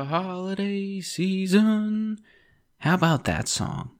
[0.00, 2.18] the holiday season.
[2.78, 3.90] How about that song?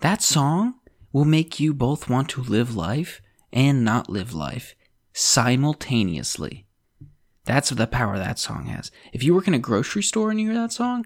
[0.00, 0.76] That song
[1.12, 3.20] will make you both want to live life
[3.52, 4.74] and not live life
[5.12, 6.64] simultaneously.
[7.44, 8.90] That's the power that song has.
[9.12, 11.04] If you work in a grocery store and you hear that song,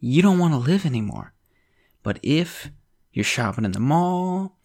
[0.00, 1.32] you don't want to live anymore.
[2.02, 2.72] But if
[3.12, 4.56] you're shopping in the mall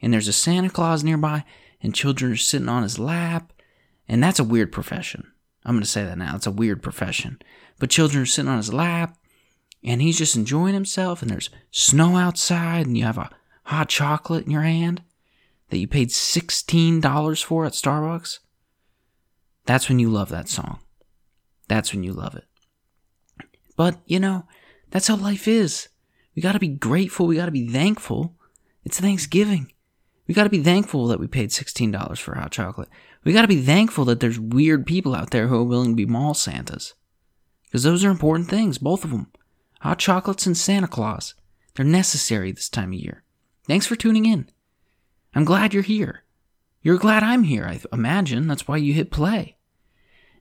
[0.00, 1.42] and there's a Santa Claus nearby
[1.82, 3.52] and children are sitting on his lap,
[4.06, 5.32] and that's a weird profession.
[5.64, 6.36] I'm going to say that now.
[6.36, 7.40] It's a weird profession.
[7.82, 9.18] But children are sitting on his lap
[9.82, 13.28] and he's just enjoying himself, and there's snow outside, and you have a
[13.64, 15.02] hot chocolate in your hand
[15.68, 18.38] that you paid $16 for at Starbucks.
[19.66, 20.78] That's when you love that song.
[21.66, 22.44] That's when you love it.
[23.76, 24.46] But, you know,
[24.92, 25.88] that's how life is.
[26.36, 27.26] We got to be grateful.
[27.26, 28.36] We got to be thankful.
[28.84, 29.72] It's Thanksgiving.
[30.28, 32.90] We got to be thankful that we paid $16 for hot chocolate.
[33.24, 35.96] We got to be thankful that there's weird people out there who are willing to
[35.96, 36.94] be mall Santas.
[37.72, 39.28] Because those are important things, both of them.
[39.80, 41.32] Hot chocolates and Santa Claus.
[41.74, 43.24] They're necessary this time of year.
[43.66, 44.50] Thanks for tuning in.
[45.34, 46.22] I'm glad you're here.
[46.82, 48.46] You're glad I'm here, I imagine.
[48.46, 49.56] That's why you hit play.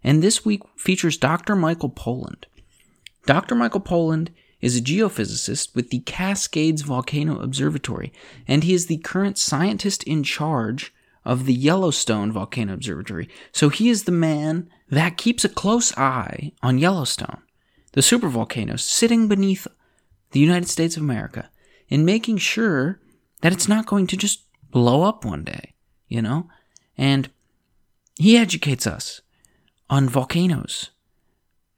[0.04, 1.56] And this week features Dr.
[1.56, 2.48] Michael Poland.
[3.26, 3.56] Dr.
[3.56, 8.12] Michael Poland is a geophysicist with the Cascades Volcano Observatory,
[8.46, 10.94] and he is the current scientist in charge
[11.24, 13.30] of the Yellowstone Volcano Observatory.
[13.52, 17.42] So he is the man that keeps a close eye on Yellowstone,
[17.94, 19.68] the supervolcano sitting beneath
[20.32, 21.50] the United States of America,
[21.90, 23.00] and making sure
[23.42, 25.74] that it's not going to just blow up one day,
[26.08, 26.48] you know?
[26.98, 27.30] And
[28.18, 29.22] he educates us
[29.90, 30.92] on volcanoes.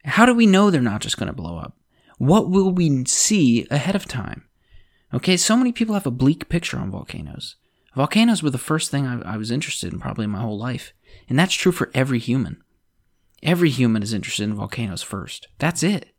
[0.06, 1.78] How do we know they're not just going to blow up?
[2.18, 4.46] What will we see ahead of time?
[5.14, 7.56] Okay, so many people have a bleak picture on volcanoes.
[7.96, 10.94] Volcanoes were the first thing I, I was interested in probably in my whole life.
[11.30, 12.64] And that's true for every human.
[13.42, 15.48] Every human is interested in volcanoes first.
[15.60, 16.10] That's it.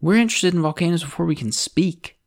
[0.00, 2.18] We're interested in volcanoes before we can speak.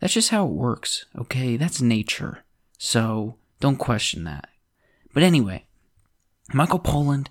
[0.00, 1.56] That's just how it works, okay?
[1.56, 2.44] That's nature.
[2.78, 4.48] So don't question that.
[5.12, 5.66] But anyway,
[6.52, 7.28] Michael Poland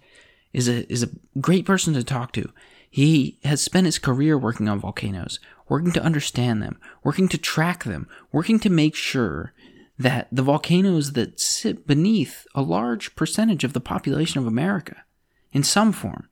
[0.53, 1.09] is a is a
[1.39, 2.51] great person to talk to.
[2.89, 7.83] He has spent his career working on volcanoes, working to understand them, working to track
[7.83, 9.53] them, working to make sure
[9.99, 15.03] that the volcanoes that sit beneath a large percentage of the population of America,
[15.51, 16.29] in some form.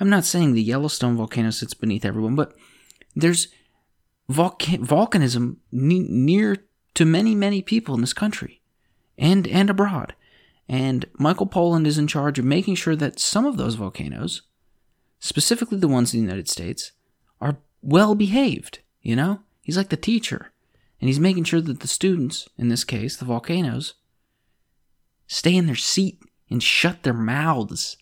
[0.00, 2.54] I'm not saying the Yellowstone volcano sits beneath everyone, but
[3.14, 3.48] there's
[4.30, 6.56] volca- volcanism ne- near
[6.94, 8.62] to many, many people in this country
[9.18, 10.14] and, and abroad.
[10.68, 14.42] And Michael Poland is in charge of making sure that some of those volcanoes,
[15.18, 16.92] specifically the ones in the United States,
[17.40, 18.78] are well behaved.
[19.02, 19.40] You know?
[19.62, 20.52] He's like the teacher.
[21.00, 23.94] And he's making sure that the students, in this case, the volcanoes,
[25.26, 27.96] stay in their seat and shut their mouths.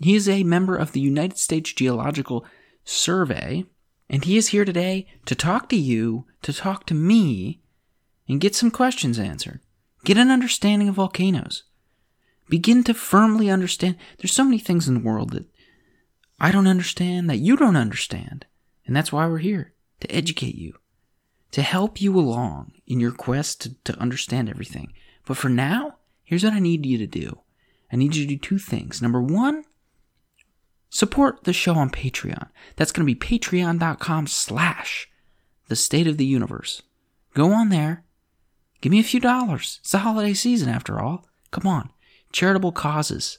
[0.00, 2.44] He is a member of the United States Geological
[2.84, 3.64] Survey,
[4.10, 7.60] and he is here today to talk to you, to talk to me,
[8.28, 9.60] and get some questions answered.
[10.04, 11.64] Get an understanding of volcanoes.
[12.48, 13.96] Begin to firmly understand.
[14.18, 15.46] There's so many things in the world that
[16.38, 18.44] I don't understand, that you don't understand.
[18.86, 20.74] And that's why we're here to educate you,
[21.54, 24.92] to help you along in your quest to, to understand everything.
[25.24, 27.38] But for now, here's what I need you to do
[27.92, 29.00] I need you to do two things.
[29.00, 29.62] Number one,
[30.90, 32.48] support the show on Patreon.
[32.74, 35.08] That's going to be patreon.com slash
[35.68, 36.82] the state of the universe.
[37.34, 38.02] Go on there.
[38.80, 39.78] Give me a few dollars.
[39.82, 41.24] It's the holiday season after all.
[41.52, 41.90] Come on.
[42.32, 43.38] Charitable causes.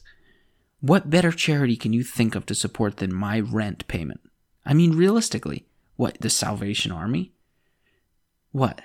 [0.80, 4.22] What better charity can you think of to support than my rent payment?
[4.64, 5.66] I mean, realistically,
[5.96, 7.34] what, the Salvation Army?
[8.56, 8.80] What?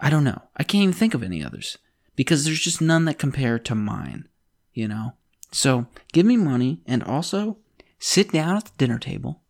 [0.00, 0.40] I don't know.
[0.56, 1.76] I can't even think of any others
[2.16, 4.26] because there's just none that compare to mine,
[4.72, 5.12] you know?
[5.50, 7.58] So give me money and also
[7.98, 9.42] sit down at the dinner table,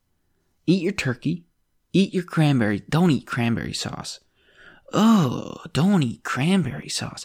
[0.67, 1.45] eat your turkey,
[1.93, 2.83] eat your cranberry.
[2.89, 4.19] Don't eat cranberry sauce.
[4.93, 7.25] Oh, don't eat cranberry sauce.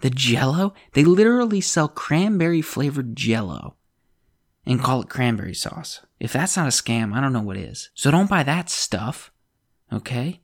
[0.00, 3.76] The jello, they literally sell cranberry flavored jello
[4.66, 6.02] and call it cranberry sauce.
[6.20, 7.88] If that's not a scam, I don't know what is.
[7.94, 9.32] So don't buy that stuff,
[9.90, 10.42] okay?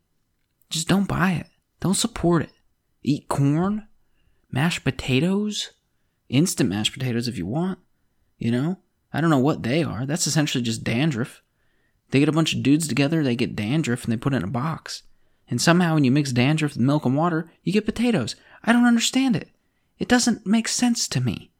[0.71, 1.47] Just don't buy it.
[1.81, 2.53] Don't support it.
[3.03, 3.87] Eat corn,
[4.51, 5.73] mashed potatoes,
[6.29, 7.79] instant mashed potatoes if you want,
[8.39, 8.79] you know?
[9.13, 10.07] I don't know what they are.
[10.07, 11.43] That's essentially just dandruff.
[12.11, 14.45] They get a bunch of dudes together, they get dandruff, and they put it in
[14.45, 15.03] a box.
[15.49, 18.35] And somehow, when you mix dandruff with milk and water, you get potatoes.
[18.63, 19.51] I don't understand it.
[19.99, 21.51] It doesn't make sense to me.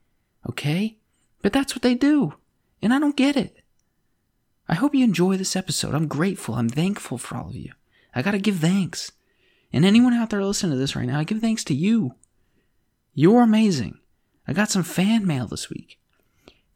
[0.49, 0.97] Okay?
[1.43, 2.35] But that's what they do.
[2.83, 3.57] And I don't get it.
[4.69, 5.95] I hope you enjoy this episode.
[5.95, 6.55] I'm grateful.
[6.55, 7.73] I'm thankful for all of you.
[8.15, 9.13] I gotta give thanks.
[9.73, 12.15] And anyone out there listening to this right now, I give thanks to you.
[13.13, 13.99] You're amazing.
[14.47, 15.99] I got some fan mail this week.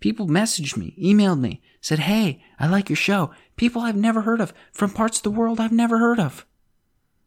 [0.01, 3.33] People messaged me, emailed me, said, Hey, I like your show.
[3.57, 6.47] People I've never heard of from parts of the world I've never heard of.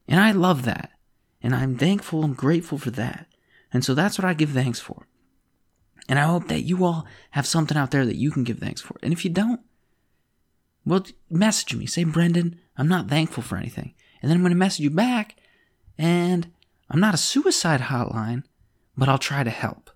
[0.08, 0.92] And I love that.
[1.42, 3.28] And I'm thankful and grateful for that.
[3.74, 5.08] And so that's what I give thanks for.
[6.08, 8.82] And I hope that you all have something out there that you can give thanks
[8.82, 8.98] for.
[9.02, 9.62] And if you don't,
[10.86, 11.86] well, message me.
[11.86, 13.94] Say, Brendan, I'm not thankful for anything.
[14.22, 15.36] And then I'm going to message you back.
[15.98, 16.52] And
[16.90, 18.44] I'm not a suicide hotline,
[18.98, 19.90] but I'll try to help.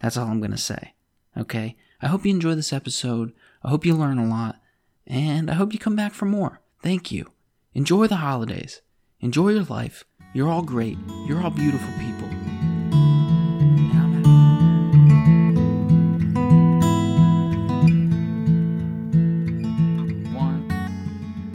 [0.00, 0.94] That's all I'm going to say.
[1.36, 1.76] Okay?
[2.02, 3.32] I hope you enjoy this episode.
[3.62, 4.60] I hope you learn a lot.
[5.06, 6.60] And I hope you come back for more.
[6.82, 7.30] Thank you.
[7.74, 8.80] Enjoy the holidays.
[9.20, 10.04] Enjoy your life.
[10.32, 10.96] You're all great.
[11.26, 12.28] You're all beautiful people.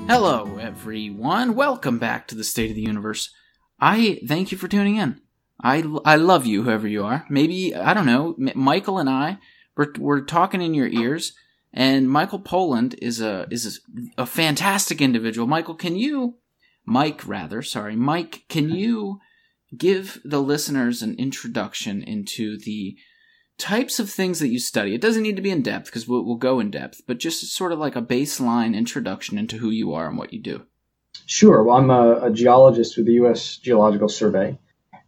[0.07, 0.54] Hello,
[0.85, 1.55] everyone.
[1.55, 3.31] Welcome back to the State of the Universe.
[3.79, 5.19] I thank you for tuning in.
[5.59, 7.25] I, I love you, whoever you are.
[7.27, 9.39] Maybe, I don't know, Michael and I,
[9.75, 11.33] we're, we're talking in your ears,
[11.73, 13.81] and Michael Poland is a, is
[14.15, 15.47] a, a fantastic individual.
[15.47, 16.35] Michael, can you,
[16.85, 19.19] Mike rather, sorry, Mike, can you
[19.75, 22.95] give the listeners an introduction into the
[23.57, 24.93] types of things that you study.
[24.93, 27.43] It doesn't need to be in depth because we'll, we'll, go in depth, but just
[27.55, 30.67] sort of like a baseline introduction into who you are and what you do.
[31.25, 31.63] Sure.
[31.63, 33.57] Well, I'm a, a geologist with the U.S.
[33.57, 34.57] Geological Survey,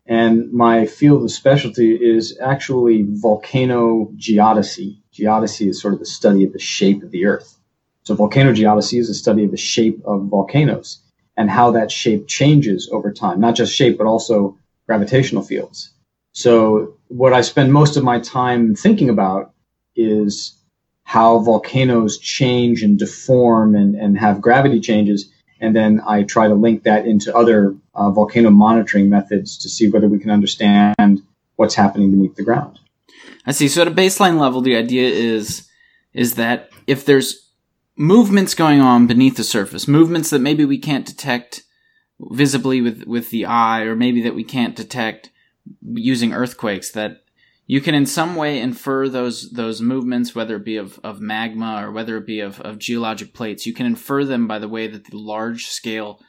[0.06, 5.00] and my field of specialty is actually volcano geodesy.
[5.14, 7.58] Geodesy is sort of the study of the shape of the Earth.
[8.04, 11.00] So, volcano geodesy is a study of the shape of volcanoes
[11.38, 15.92] and how that shape changes over time, not just shape, but also gravitational fields.
[16.34, 19.54] So what I spend most of my time thinking about
[19.96, 20.56] is
[21.04, 25.32] how volcanoes change and deform and, and have gravity changes.
[25.60, 29.90] And then I try to link that into other uh, volcano monitoring methods to see
[29.90, 31.22] whether we can understand
[31.56, 32.80] what's happening beneath the ground.
[33.46, 33.68] I see.
[33.68, 35.68] So at a baseline level, the idea is
[36.14, 37.52] is that if there's
[37.96, 41.64] movements going on beneath the surface, movements that maybe we can't detect
[42.20, 45.32] visibly with with the eye, or maybe that we can't detect
[45.82, 47.24] using earthquakes that
[47.70, 51.84] you can in some way infer those those movements, whether it be of, of magma
[51.86, 53.66] or whether it be of, of geologic plates.
[53.66, 56.22] You can infer them by the way that the large scale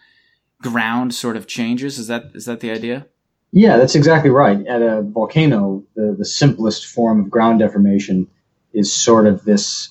[0.61, 1.99] ground sort of changes.
[1.99, 3.07] Is that is that the idea?
[3.53, 4.67] Yeah, that's exactly right.
[4.67, 8.27] At a volcano, the, the simplest form of ground deformation
[8.75, 9.89] is sort of this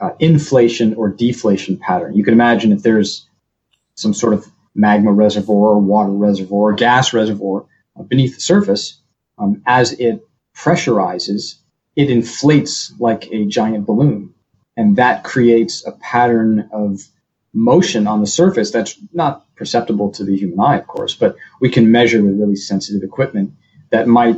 [0.00, 2.16] uh, inflation or deflation pattern.
[2.16, 3.28] You can imagine if there's
[3.94, 7.66] some sort of magma reservoir, water reservoir, gas reservoir,
[8.08, 9.00] beneath the surface,
[9.38, 10.27] um, as it
[10.58, 11.56] pressurizes,
[11.96, 14.34] it inflates like a giant balloon.
[14.76, 17.00] And that creates a pattern of
[17.52, 21.70] motion on the surface that's not perceptible to the human eye, of course, but we
[21.70, 23.52] can measure with really sensitive equipment
[23.90, 24.36] that might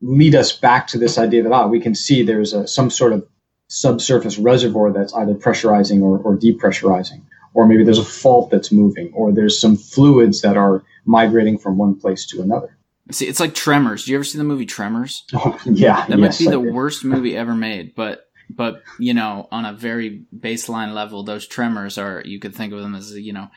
[0.00, 3.12] lead us back to this idea that ah, we can see there's a, some sort
[3.12, 3.26] of
[3.68, 7.22] subsurface reservoir that's either pressurizing or, or depressurizing,
[7.54, 11.78] or maybe there's a fault that's moving, or there's some fluids that are migrating from
[11.78, 12.76] one place to another.
[13.10, 14.04] See, it's like Tremors.
[14.04, 15.24] Do you ever see the movie Tremors?
[15.34, 19.48] Oh, yeah, that yes, might be the worst movie ever made, but but you know,
[19.50, 23.32] on a very baseline level, those tremors are you could think of them as you
[23.32, 23.48] know,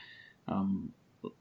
[0.48, 0.92] um,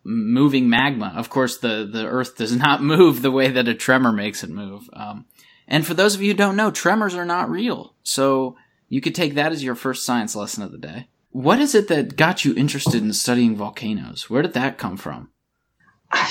[0.04, 1.14] moving magma.
[1.16, 4.50] Of course, the the Earth does not move the way that a tremor makes it
[4.50, 4.90] move.
[4.94, 5.26] Um,
[5.68, 7.94] and for those of you who don't know, tremors are not real.
[8.04, 8.56] So
[8.90, 11.08] you could take that as your first science lesson of the day.
[11.32, 14.30] What is it that got you interested in studying volcanoes?
[14.30, 15.30] Where did that come from?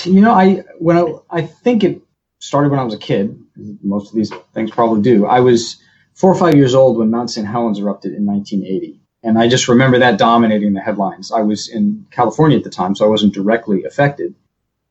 [0.05, 2.01] You know, I when I, I think it
[2.39, 3.39] started when I was a kid.
[3.81, 5.25] Most of these things probably do.
[5.25, 5.81] I was
[6.13, 7.47] four or five years old when Mount St.
[7.47, 8.99] Helens erupted in 1980.
[9.23, 11.31] And I just remember that dominating the headlines.
[11.31, 14.35] I was in California at the time, so I wasn't directly affected.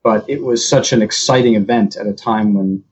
[0.03, 2.85] But it was such an exciting event at a time when,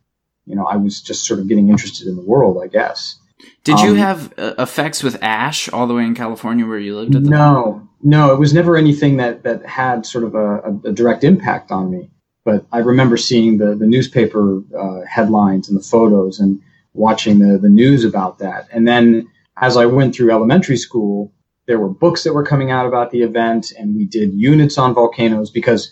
[0.46, 3.16] you know, I was just sort of getting interested in the world, I guess.
[3.62, 6.96] Did um, you have uh, effects with ash all the way in California where you
[6.96, 7.88] lived at the no, time?
[8.06, 10.58] No, it was never anything that, that had sort of a,
[10.88, 12.10] a direct impact on me.
[12.44, 16.60] But I remember seeing the, the newspaper uh, headlines and the photos and
[16.92, 18.68] watching the, the news about that.
[18.70, 21.32] And then as I went through elementary school,
[21.66, 24.92] there were books that were coming out about the event, and we did units on
[24.92, 25.90] volcanoes because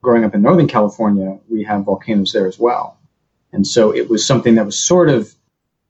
[0.00, 2.98] growing up in Northern California, we have volcanoes there as well.
[3.52, 5.34] And so it was something that was sort of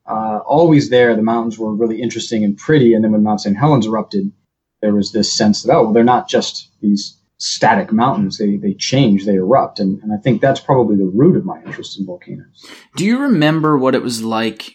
[0.06, 1.14] uh, always there.
[1.14, 2.94] The mountains were really interesting and pretty.
[2.94, 3.56] And then when Mount St.
[3.56, 4.32] Helens erupted,
[4.80, 8.38] there was this sense that, oh, well, they're not just these static mountains.
[8.38, 9.80] They, they change, they erupt.
[9.80, 12.66] And, and I think that's probably the root of my interest in volcanoes.
[12.96, 14.74] Do you remember what it was like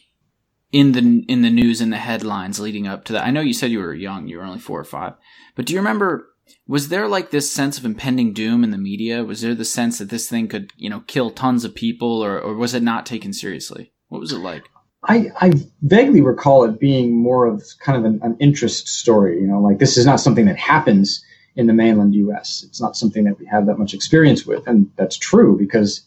[0.71, 3.25] in the, in the news and the headlines leading up to that?
[3.25, 5.13] I know you said you were young, you were only four or five,
[5.55, 6.27] but do you remember,
[6.67, 9.23] was there like this sense of impending doom in the media?
[9.23, 12.39] Was there the sense that this thing could, you know, kill tons of people or,
[12.39, 13.93] or was it not taken seriously?
[14.09, 14.63] What was it like?
[15.07, 19.39] I, I vaguely recall it being more of kind of an, an, interest story.
[19.39, 21.23] You know, like this is not something that happens
[21.55, 22.63] in the mainland U.S.
[22.67, 26.01] It's not something that we have that much experience with, and that's true because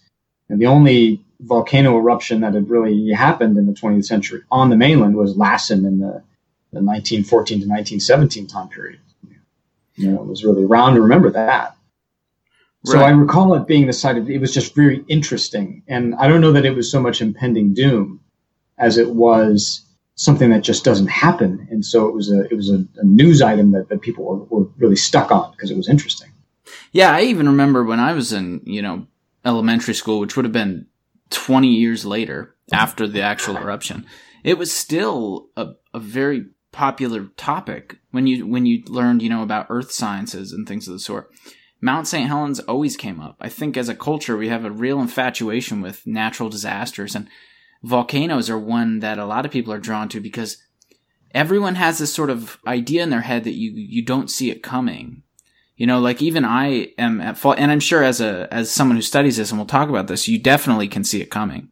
[0.48, 4.70] you know, the only volcano eruption that had really happened in the 20th century on
[4.70, 6.22] the mainland was Lassen in the,
[6.72, 9.00] the 1914 to 1917 time period.
[9.94, 11.76] You know, it was really around to remember that.
[12.84, 13.06] So right.
[13.06, 16.40] I recall it being the site of it was just very interesting, and I don't
[16.40, 18.20] know that it was so much impending doom
[18.78, 19.84] as it was
[20.18, 21.66] something that just doesn't happen.
[21.70, 24.44] And so it was a it was a, a news item that, that people were,
[24.44, 26.30] were really stuck on because it was interesting.
[26.92, 29.06] Yeah, I even remember when I was in you know
[29.44, 30.86] elementary school, which would have been
[31.30, 34.06] twenty years later after the actual eruption.
[34.44, 39.42] It was still a, a very popular topic when you when you learned you know
[39.42, 41.30] about earth sciences and things of the sort.
[41.80, 42.26] Mount St.
[42.26, 43.36] Helens always came up.
[43.40, 47.28] I think as a culture we have a real infatuation with natural disasters and
[47.82, 50.58] volcanoes are one that a lot of people are drawn to because
[51.32, 54.62] everyone has this sort of idea in their head that you you don't see it
[54.62, 55.22] coming.
[55.76, 58.96] You know, like even I am at fault, and I'm sure as a as someone
[58.96, 61.68] who studies this, and we'll talk about this, you definitely can see it coming.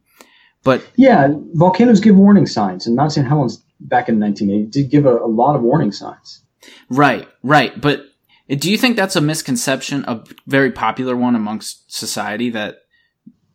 [0.63, 3.27] But yeah, volcanoes give warning signs, and Mount St.
[3.27, 6.41] Helens back in 1980 did give a, a lot of warning signs.
[6.89, 7.79] Right, right.
[7.79, 8.05] But
[8.49, 12.79] do you think that's a misconception, a very popular one amongst society that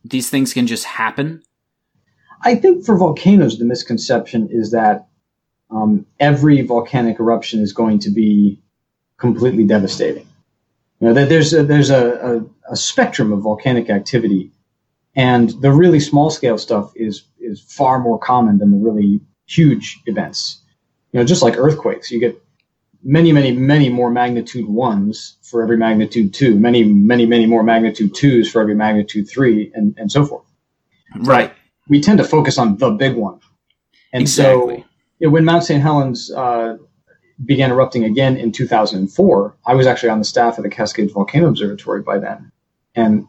[0.04, 1.42] these things can just happen?
[2.42, 5.06] I think for volcanoes, the misconception is that
[5.70, 8.60] um, every volcanic eruption is going to be
[9.16, 10.26] completely devastating.
[11.00, 14.50] You know, that there's a, there's a, a, a, spectrum of volcanic activity,
[15.16, 20.00] and the really small scale stuff is is far more common than the really huge
[20.06, 20.60] events.
[21.12, 22.40] You know, just like earthquakes, you get
[23.02, 28.14] many, many, many more magnitude ones for every magnitude two, many, many, many more magnitude
[28.14, 30.44] twos for every magnitude three, and, and so forth.
[31.16, 31.52] Right
[31.92, 33.38] we tend to focus on the big one.
[34.14, 34.78] And exactly.
[34.78, 34.84] so
[35.20, 35.82] know, when Mount St.
[35.82, 36.78] Helens uh,
[37.44, 41.48] began erupting again in 2004, I was actually on the staff of the Cascades Volcano
[41.48, 42.50] Observatory by then.
[42.94, 43.26] And,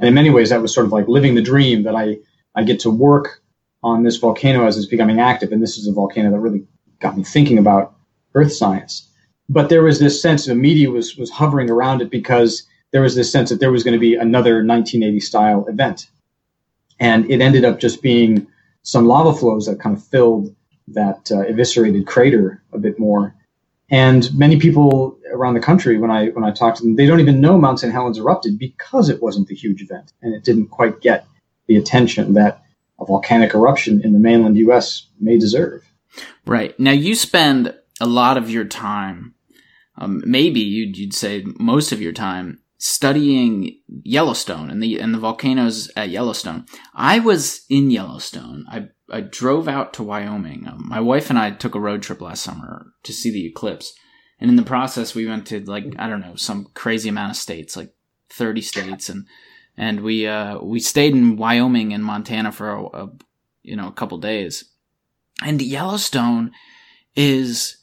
[0.00, 2.18] and in many ways, that was sort of like living the dream that I,
[2.56, 3.42] I get to work
[3.84, 5.52] on this volcano as it's becoming active.
[5.52, 6.66] And this is a volcano that really
[6.98, 7.94] got me thinking about
[8.34, 9.08] earth science.
[9.48, 13.14] But there was this sense the media was, was hovering around it because there was
[13.14, 16.08] this sense that there was going to be another 1980 style event
[17.00, 18.46] and it ended up just being
[18.82, 20.54] some lava flows that kind of filled
[20.88, 23.34] that uh, eviscerated crater a bit more.
[23.90, 27.20] And many people around the country, when I when I talk to them, they don't
[27.20, 27.92] even know Mount St.
[27.92, 31.26] Helens erupted because it wasn't the huge event and it didn't quite get
[31.66, 32.62] the attention that
[33.00, 35.06] a volcanic eruption in the mainland U.S.
[35.18, 35.82] may deserve.
[36.46, 39.34] Right now, you spend a lot of your time,
[39.96, 45.18] um, maybe you'd, you'd say most of your time, studying Yellowstone and the and the
[45.18, 46.64] volcanoes at Yellowstone.
[46.94, 48.64] I was in Yellowstone.
[48.68, 50.66] I I drove out to Wyoming.
[50.66, 53.92] Um, my wife and I took a road trip last summer to see the eclipse,
[54.40, 57.36] and in the process, we went to like I don't know some crazy amount of
[57.36, 57.92] states, like
[58.30, 59.26] thirty states, and
[59.76, 63.10] and we uh, we stayed in Wyoming and Montana for a, a
[63.62, 64.64] you know a couple days,
[65.44, 66.52] and Yellowstone
[67.14, 67.76] is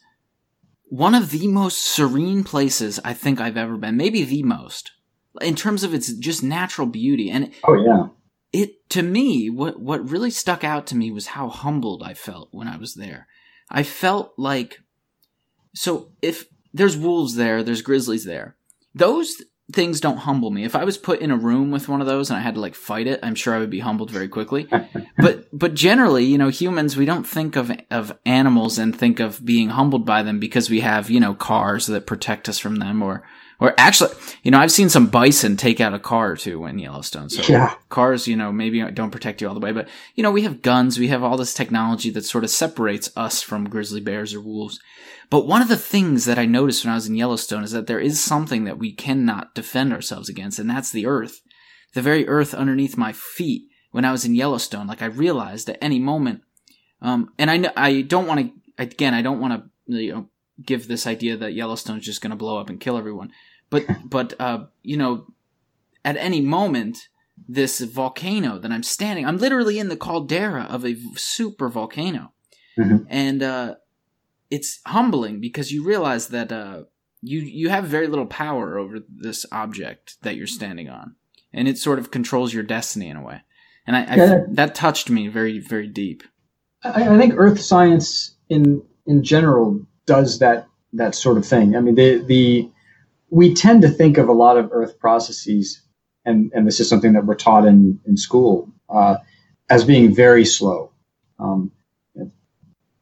[0.90, 3.96] one of the most serene places I think I've ever been.
[3.96, 4.92] Maybe the most
[5.40, 7.30] in terms of its just natural beauty.
[7.30, 8.08] And oh yeah,
[8.52, 12.48] it to me what what really stuck out to me was how humbled I felt
[12.52, 13.26] when I was there.
[13.70, 14.80] I felt like
[15.74, 18.56] so if there's wolves there, there's grizzlies there.
[18.94, 19.42] Those
[19.72, 20.64] things don't humble me.
[20.64, 22.60] If I was put in a room with one of those and I had to
[22.60, 24.66] like fight it, I'm sure I would be humbled very quickly.
[25.18, 29.44] but but generally, you know, humans we don't think of of animals and think of
[29.44, 33.02] being humbled by them because we have, you know, cars that protect us from them
[33.02, 33.22] or
[33.60, 34.10] or actually,
[34.42, 37.28] you know, I've seen some bison take out a car or two in Yellowstone.
[37.28, 37.74] So yeah.
[37.88, 40.62] cars, you know, maybe don't protect you all the way, but you know, we have
[40.62, 44.40] guns, we have all this technology that sort of separates us from grizzly bears or
[44.40, 44.78] wolves.
[45.30, 47.86] But one of the things that I noticed when I was in Yellowstone is that
[47.86, 51.40] there is something that we cannot defend ourselves against, and that's the earth.
[51.94, 54.86] The very earth underneath my feet when I was in Yellowstone.
[54.86, 56.42] Like I realized at any moment,
[57.02, 60.28] um, and I, I don't want to, again, I don't want to, you know,
[60.64, 63.30] give this idea that Yellowstone's just going to blow up and kill everyone.
[63.70, 65.26] But, but, uh, you know,
[66.04, 67.08] at any moment,
[67.48, 72.32] this volcano that I'm standing, I'm literally in the caldera of a super volcano.
[72.78, 73.04] Mm-hmm.
[73.08, 73.74] And, uh,
[74.50, 76.84] it's humbling because you realize that uh,
[77.22, 81.16] you you have very little power over this object that you're standing on,
[81.52, 83.42] and it sort of controls your destiny in a way.
[83.86, 84.24] And I, yeah.
[84.24, 86.22] I that touched me very very deep.
[86.82, 91.76] I, I, think Earth science in in general does that that sort of thing.
[91.76, 92.70] I mean, the the
[93.30, 95.80] we tend to think of a lot of Earth processes,
[96.24, 99.16] and and this is something that we're taught in in school uh,
[99.70, 100.92] as being very slow.
[101.38, 101.72] Um,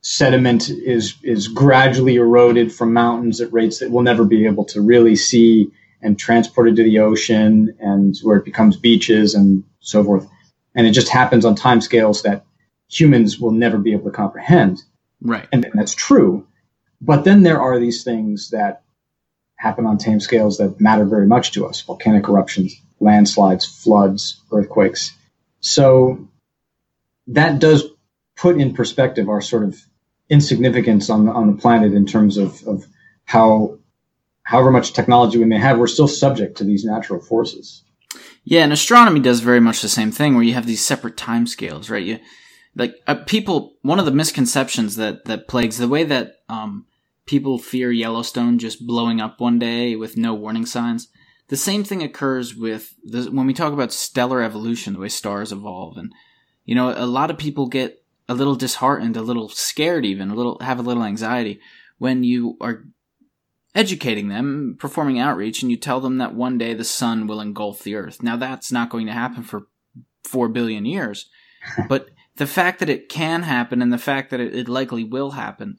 [0.03, 4.81] sediment is is gradually eroded from mountains at rates that we'll never be able to
[4.81, 5.69] really see
[6.03, 10.29] and transported to the ocean and where it becomes beaches and so forth.
[10.77, 12.45] And it just happens on timescales that
[12.89, 14.83] humans will never be able to comprehend.
[15.21, 15.49] Right.
[15.53, 16.47] And that's true.
[17.01, 18.83] But then there are these things that
[19.67, 25.13] happen on time scales that matter very much to us volcanic eruptions, landslides, floods, earthquakes.
[25.61, 26.29] So
[27.29, 27.85] that does
[28.37, 29.77] put in perspective our sort of
[30.29, 32.87] insignificance on, on the planet in terms of, of
[33.25, 33.79] how
[34.43, 37.83] however much technology we may have, we're still subject to these natural forces.
[38.45, 41.47] Yeah, and astronomy does very much the same thing, where you have these separate time
[41.49, 42.05] scales, right?
[42.05, 42.21] You
[42.77, 43.75] like uh, people.
[43.83, 46.87] One of the misconceptions that that plagues the way that um,
[47.27, 51.09] people fear Yellowstone just blowing up one day with no warning signs.
[51.49, 55.53] The same thing occurs with the, when we talk about stellar evolution, the way stars
[55.53, 56.13] evolve, and
[56.65, 60.35] you know, a lot of people get a little disheartened, a little scared, even a
[60.35, 61.61] little have a little anxiety
[61.99, 62.85] when you are
[63.75, 67.83] educating them, performing outreach, and you tell them that one day the sun will engulf
[67.83, 68.23] the earth.
[68.23, 69.69] Now, that's not going to happen for
[70.25, 71.29] four billion years,
[71.89, 75.33] but the fact that it can happen and the fact that it, it, likely will
[75.33, 75.79] happen,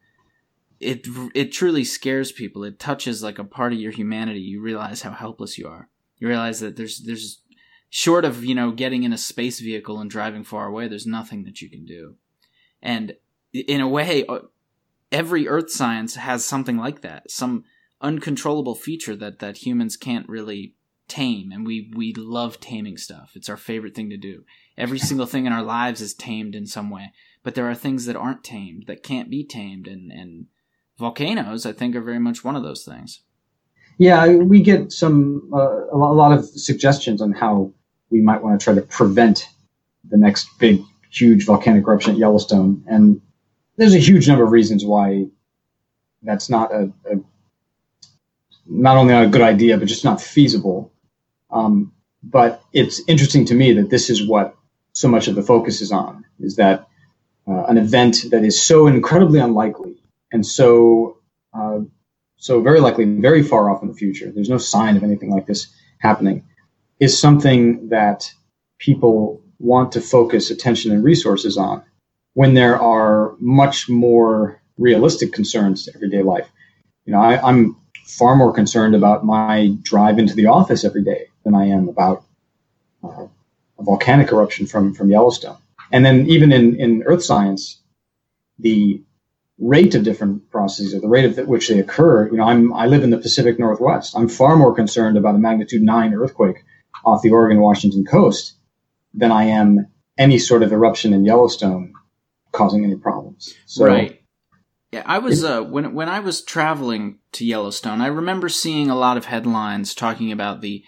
[0.80, 2.64] it it truly scares people.
[2.64, 4.40] It touches like a part of your humanity.
[4.40, 5.90] You realize how helpless you are.
[6.18, 7.42] You realize that there's there's
[7.90, 11.44] short of you know getting in a space vehicle and driving far away, there's nothing
[11.44, 12.16] that you can do.
[12.82, 13.16] And
[13.54, 14.40] in a way, uh,
[15.12, 17.32] every earth science has something like that.
[17.32, 17.64] Some
[18.02, 20.76] uncontrollable feature that that humans can't really
[21.08, 24.44] tame and we we love taming stuff it's our favorite thing to do
[24.78, 27.12] every single thing in our lives is tamed in some way
[27.44, 30.48] but there are things that aren't tamed that can't be tamed and and
[31.00, 33.22] volcanoes i think are very much one of those things
[33.98, 37.72] yeah we get some uh, a lot of suggestions on how
[38.10, 39.48] we might want to try to prevent
[40.10, 43.22] the next big huge volcanic eruption at yellowstone and
[43.78, 45.26] there's a huge number of reasons why
[46.24, 47.18] that's not a, a
[48.66, 50.92] not only not a good idea, but just not feasible.
[51.50, 54.56] Um, but it's interesting to me that this is what
[54.94, 56.88] so much of the focus is on: is that
[57.48, 59.97] uh, an event that is so incredibly unlikely
[60.32, 61.20] and so
[61.54, 61.80] uh,
[62.38, 64.32] so very likely very far off in the future.
[64.32, 65.68] There's no sign of anything like this
[66.00, 66.44] happening.
[67.00, 68.32] Is something that
[68.80, 71.84] people want to focus attention and resources on
[72.34, 76.48] when there are much more realistic concerns to everyday life.
[77.06, 81.28] You know, I, I'm far more concerned about my drive into the office every day
[81.44, 82.24] than I am about
[83.04, 83.28] uh,
[83.80, 85.58] a volcanic eruption from, from Yellowstone.
[85.92, 87.82] And then even in, in earth science,
[88.60, 89.02] the
[89.60, 92.86] rate of different processes or the rate at which they occur, you know, I'm, I
[92.86, 94.16] live in the Pacific Northwest.
[94.16, 96.58] I'm far more concerned about a magnitude nine earthquake
[97.06, 98.56] off the Oregon Washington coast
[99.14, 101.94] than I am any sort of eruption in Yellowstone
[102.52, 103.56] causing any problems.
[103.66, 104.22] So, right.
[104.92, 108.96] Yeah, I was uh, when when I was traveling to Yellowstone, I remember seeing a
[108.96, 110.84] lot of headlines talking about the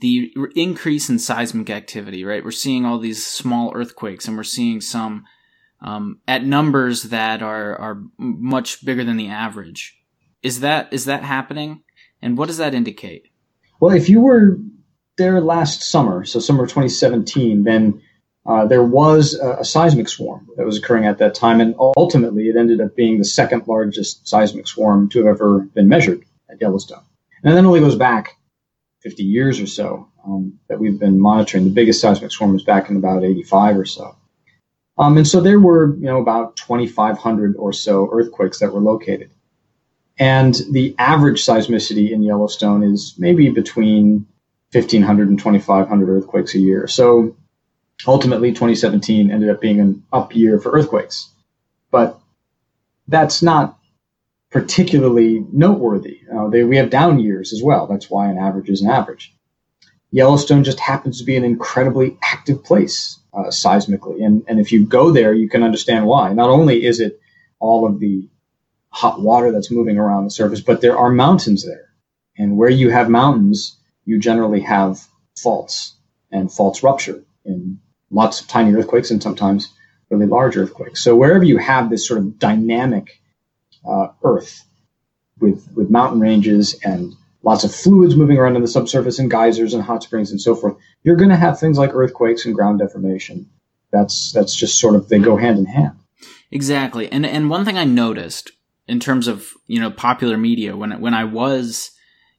[0.00, 2.24] the increase in seismic activity.
[2.24, 5.24] Right, we're seeing all these small earthquakes, and we're seeing some
[5.84, 9.96] um, at numbers that are are much bigger than the average.
[10.42, 11.82] Is that is that happening?
[12.20, 13.28] And what does that indicate?
[13.80, 14.58] Well, if you were
[15.18, 18.00] there last summer, so summer 2017, then
[18.46, 22.44] uh, there was a, a, seismic swarm that was occurring at that time, and ultimately
[22.48, 26.60] it ended up being the second largest seismic swarm to have ever been measured at
[26.60, 27.02] Yellowstone.
[27.42, 28.36] And that only goes back
[29.02, 31.64] 50 years or so um, that we've been monitoring.
[31.64, 34.16] The biggest seismic swarm was back in about 85 or so.
[34.96, 39.30] Um, and so there were, you know, about 2,500 or so earthquakes that were located.
[40.18, 44.26] And the average seismicity in Yellowstone is maybe between
[44.70, 46.86] 1,500 and 2,500 earthquakes a year.
[46.86, 47.36] So
[48.06, 51.28] ultimately 2017 ended up being an up year for earthquakes.
[51.90, 52.18] But
[53.08, 53.78] that's not
[54.50, 56.20] particularly noteworthy.
[56.32, 57.88] Uh, they, we have down years as well.
[57.88, 59.34] That's why an average is an average.
[60.12, 64.24] Yellowstone just happens to be an incredibly active place uh, seismically.
[64.24, 66.32] And, and if you go there, you can understand why.
[66.32, 67.20] Not only is it
[67.58, 68.28] all of the
[68.90, 71.88] hot water that's moving around the surface, but there are mountains there.
[72.38, 75.00] And where you have mountains, you generally have
[75.36, 75.96] faults
[76.30, 79.72] and faults rupture in lots of tiny earthquakes and sometimes
[80.10, 81.02] really large earthquakes.
[81.02, 83.20] So wherever you have this sort of dynamic
[83.86, 84.62] uh, earth
[85.40, 89.74] with with mountain ranges and lots of fluids moving around in the subsurface and geysers
[89.74, 92.80] and hot springs and so forth, you're going to have things like earthquakes and ground
[92.80, 93.48] deformation.
[93.92, 95.96] That's that's just sort of they go hand in hand.
[96.50, 97.10] Exactly.
[97.12, 98.50] And and one thing I noticed
[98.88, 101.92] in terms of, you know, popular media when when I was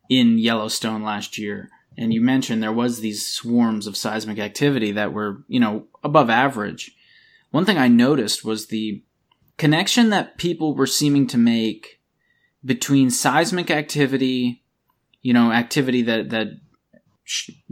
[0.09, 5.13] in Yellowstone last year, and you mentioned there was these swarms of seismic activity that
[5.13, 6.91] were, you know, above average.
[7.51, 9.03] One thing I noticed was the
[9.57, 12.01] connection that people were seeming to make
[12.63, 14.63] between seismic activity,
[15.21, 16.47] you know, activity that that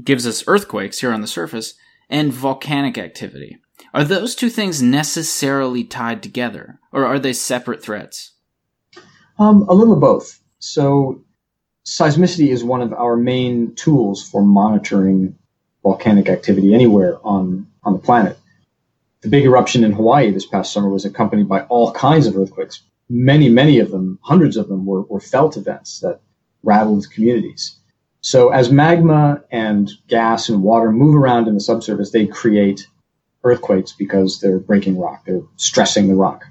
[0.03, 1.75] gives us earthquakes here on the surface,
[2.09, 3.57] and volcanic activity.
[3.93, 8.31] Are those two things necessarily tied together, or are they separate threats?
[9.39, 10.39] Um, a little of both.
[10.59, 11.23] So,
[11.85, 15.35] seismicity is one of our main tools for monitoring
[15.81, 18.37] volcanic activity anywhere on, on the planet.
[19.21, 22.83] The big eruption in Hawaii this past summer was accompanied by all kinds of earthquakes.
[23.09, 26.21] Many, many of them, hundreds of them, were, were felt events that
[26.63, 27.79] rattled communities.
[28.23, 32.87] So, as magma and gas and water move around in the subsurface, they create
[33.43, 36.45] earthquakes because they're breaking rock, they're stressing the rock.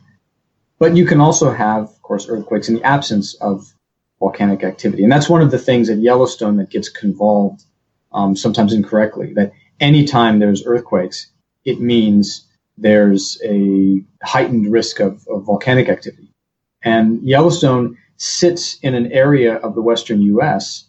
[0.78, 3.72] But you can also have, of course, earthquakes in the absence of
[4.20, 5.02] volcanic activity.
[5.02, 7.64] And that's one of the things at Yellowstone that gets convolved
[8.12, 11.28] um, sometimes incorrectly, that anytime there's earthquakes,
[11.64, 16.34] it means there's a heightened risk of, of volcanic activity.
[16.82, 20.84] And Yellowstone sits in an area of the western U.S.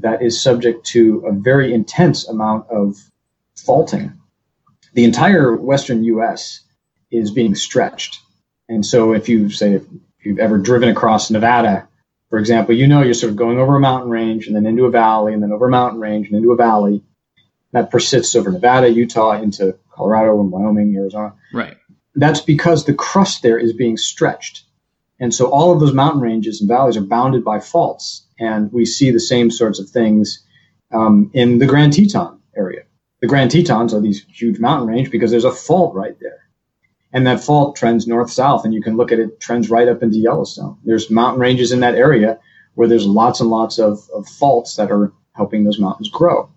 [0.00, 2.96] that is subject to a very intense amount of
[3.56, 4.18] faulting
[4.98, 6.60] the entire western U.S.
[7.10, 8.20] is being stretched.
[8.68, 9.84] And so, if you say if
[10.24, 11.88] you've ever driven across Nevada,
[12.30, 14.84] for example, you know you're sort of going over a mountain range and then into
[14.84, 17.02] a valley and then over a mountain range and into a valley
[17.72, 21.32] that persists over Nevada, Utah, into Colorado and Wyoming, Arizona.
[21.52, 21.76] Right.
[22.14, 24.64] That's because the crust there is being stretched.
[25.20, 28.26] And so all of those mountain ranges and valleys are bounded by faults.
[28.38, 30.44] And we see the same sorts of things
[30.92, 32.82] um, in the Grand Teton area.
[33.20, 36.48] The Grand Tetons are these huge mountain range because there's a fault right there.
[37.12, 40.02] And that fault trends north south, and you can look at it trends right up
[40.02, 40.78] into Yellowstone.
[40.84, 42.38] There's mountain ranges in that area
[42.74, 46.50] where there's lots and lots of, of faults that are helping those mountains grow.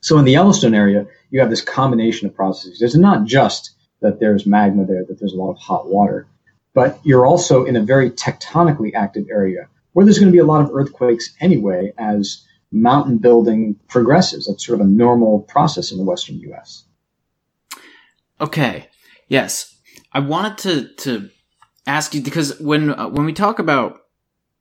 [0.00, 2.80] So in the Yellowstone area, you have this combination of processes.
[2.80, 6.26] It's not just that there's magma there, that there's a lot of hot water,
[6.72, 10.44] but you're also in a very tectonically active area where there's going to be a
[10.44, 14.46] lot of earthquakes anyway as mountain building progresses.
[14.46, 16.84] That's sort of a normal process in the Western U.S.
[18.40, 18.88] Okay.
[19.28, 19.76] Yes,
[20.12, 21.30] I wanted to to
[21.86, 24.00] ask you because when uh, when we talk about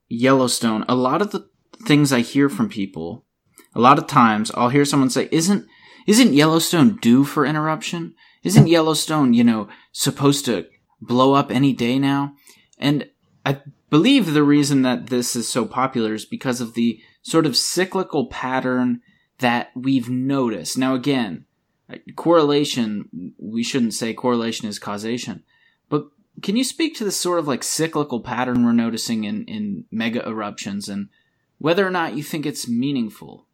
[0.07, 1.49] Yellowstone, a lot of the
[1.85, 3.25] things I hear from people,
[3.73, 5.65] a lot of times I'll hear someone say, "Isn't
[6.07, 8.15] isn't Yellowstone due for interruption?
[8.43, 10.67] Isn't Yellowstone, you know, supposed to
[11.01, 12.33] blow up any day now?"
[12.77, 13.09] And
[13.45, 17.57] I believe the reason that this is so popular is because of the sort of
[17.57, 19.01] cyclical pattern
[19.39, 20.77] that we've noticed.
[20.77, 21.45] Now, again,
[21.91, 25.43] uh, correlation, we shouldn't say correlation is causation,
[25.89, 26.07] but
[26.41, 30.25] can you speak to the sort of like cyclical pattern we're noticing in, in mega
[30.27, 31.09] eruptions and
[31.57, 33.47] whether or not you think it's meaningful?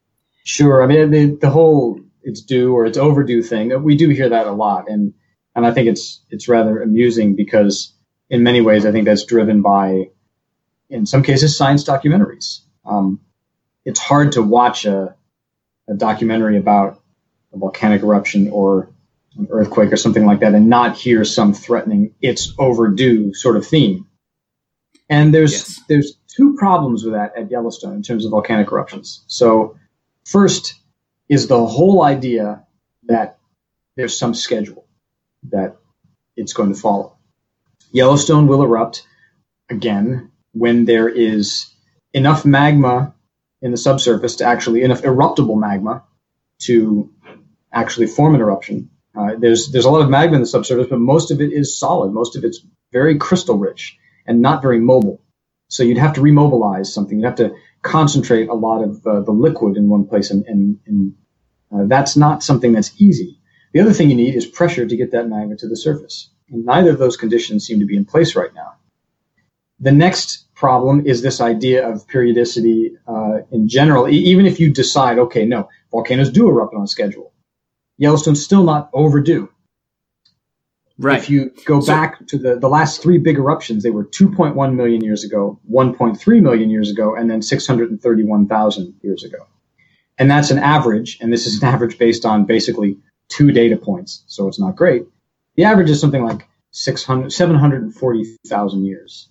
[0.43, 0.83] Sure.
[0.83, 4.47] I mean, the, whole it's due or it's overdue thing, uh, we do hear that
[4.47, 4.85] a lot.
[4.87, 5.13] And,
[5.55, 7.93] and I think it's, it's rather amusing because
[8.29, 10.09] in many ways, I think that's driven by,
[10.89, 12.61] in some cases, science documentaries.
[12.85, 13.19] Um,
[13.85, 15.15] it's hard to watch a,
[15.87, 17.01] a documentary about
[17.53, 18.89] a volcanic eruption or
[19.37, 23.67] an earthquake or something like that and not hear some threatening it's overdue sort of
[23.67, 24.07] theme.
[25.09, 25.81] And there's yes.
[25.87, 29.23] there's two problems with that at Yellowstone in terms of volcanic eruptions.
[29.27, 29.77] So
[30.25, 30.75] first
[31.29, 32.63] is the whole idea
[33.03, 33.37] that
[33.95, 34.87] there's some schedule
[35.49, 35.77] that
[36.35, 37.17] it's going to follow.
[37.91, 39.05] Yellowstone will erupt
[39.69, 41.67] again when there is
[42.13, 43.13] enough magma
[43.61, 46.03] in the subsurface to actually enough eruptible magma
[46.61, 47.11] to
[47.73, 48.89] actually form an eruption.
[49.17, 51.77] Uh, there's there's a lot of magma in the subsurface, but most of it is
[51.77, 52.11] solid.
[52.13, 52.61] Most of it's
[52.93, 55.21] very crystal rich and not very mobile.
[55.67, 57.19] So you'd have to remobilize something.
[57.19, 60.79] You'd have to concentrate a lot of uh, the liquid in one place, and, and,
[60.87, 61.13] and
[61.73, 63.39] uh, that's not something that's easy.
[63.73, 66.31] The other thing you need is pressure to get that magma to the surface.
[66.49, 68.75] And neither of those conditions seem to be in place right now.
[69.79, 74.07] The next problem is this idea of periodicity uh, in general.
[74.09, 77.33] E- even if you decide, okay, no, volcanoes do erupt on schedule,
[77.97, 79.49] Yellowstone's still not overdue.
[80.97, 81.19] Right.
[81.19, 84.75] If you go so, back to the, the last three big eruptions, they were 2.1
[84.75, 89.45] million years ago, 1.3 million years ago, and then 631,000 years ago.
[90.17, 94.23] And that's an average, and this is an average based on basically two data points,
[94.27, 95.03] so it's not great.
[95.55, 99.29] The average is something like 600, 740,000 years.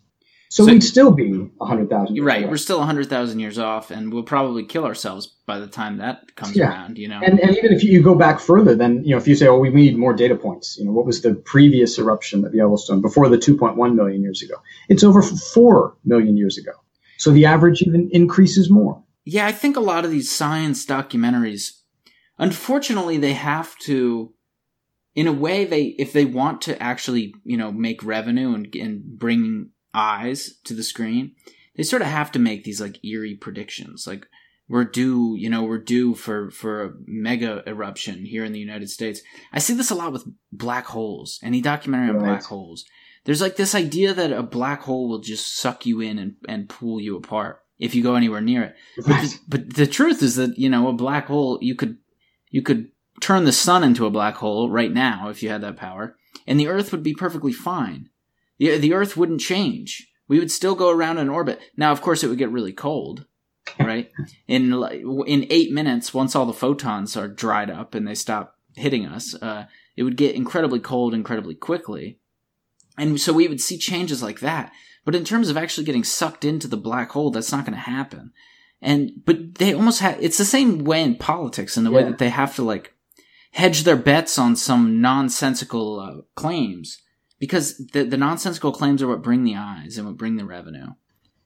[0.55, 2.43] So, so we'd still be 100,000 Right.
[2.43, 2.49] Away.
[2.49, 6.55] We're still 100,000 years off, and we'll probably kill ourselves by the time that comes
[6.55, 6.69] yeah.
[6.69, 7.21] around, you know?
[7.25, 9.59] And, and even if you go back further, then, you know, if you say, oh,
[9.59, 13.29] we need more data points, you know, what was the previous eruption of Yellowstone before
[13.29, 14.55] the 2.1 million years ago?
[14.89, 16.71] It's over 4 million years ago.
[17.17, 19.03] So the average even increases more.
[19.25, 21.81] Yeah, I think a lot of these science documentaries,
[22.39, 24.33] unfortunately, they have to
[25.17, 29.05] in a way, they if they want to actually you know make revenue and and
[29.17, 31.33] bring eyes to the screen,
[31.77, 34.27] they sort of have to make these like eerie predictions, like
[34.69, 38.89] we're due, you know, we're due for for a mega eruption here in the United
[38.89, 39.21] States.
[39.53, 41.39] I see this a lot with black holes.
[41.43, 42.25] Any documentary on right.
[42.25, 42.85] black holes,
[43.25, 46.69] there's like this idea that a black hole will just suck you in and, and
[46.69, 48.77] pull you apart if you go anywhere near it.
[49.07, 49.39] Right.
[49.49, 51.99] But, but the truth is that you know a black hole you could
[52.51, 55.77] you could turn the sun into a black hole right now if you had that
[55.77, 58.09] power, and the Earth would be perfectly fine.
[58.59, 60.11] The The Earth wouldn't change.
[60.27, 61.61] We would still go around in orbit.
[61.77, 63.27] Now, of course, it would get really cold
[63.79, 64.11] right?
[64.47, 64.73] In
[65.27, 69.35] in eight minutes, once all the photons are dried up and they stop hitting us,
[69.41, 72.19] uh, it would get incredibly cold incredibly quickly,
[72.99, 74.73] and so we would see changes like that.
[75.05, 77.81] But in terms of actually getting sucked into the black hole, that's not going to
[77.81, 78.33] happen.
[78.81, 81.97] And but they almost have it's the same way in politics in the yeah.
[81.97, 82.95] way that they have to like
[83.53, 87.01] hedge their bets on some nonsensical uh, claims
[87.39, 90.89] because the, the nonsensical claims are what bring the eyes and what bring the revenue.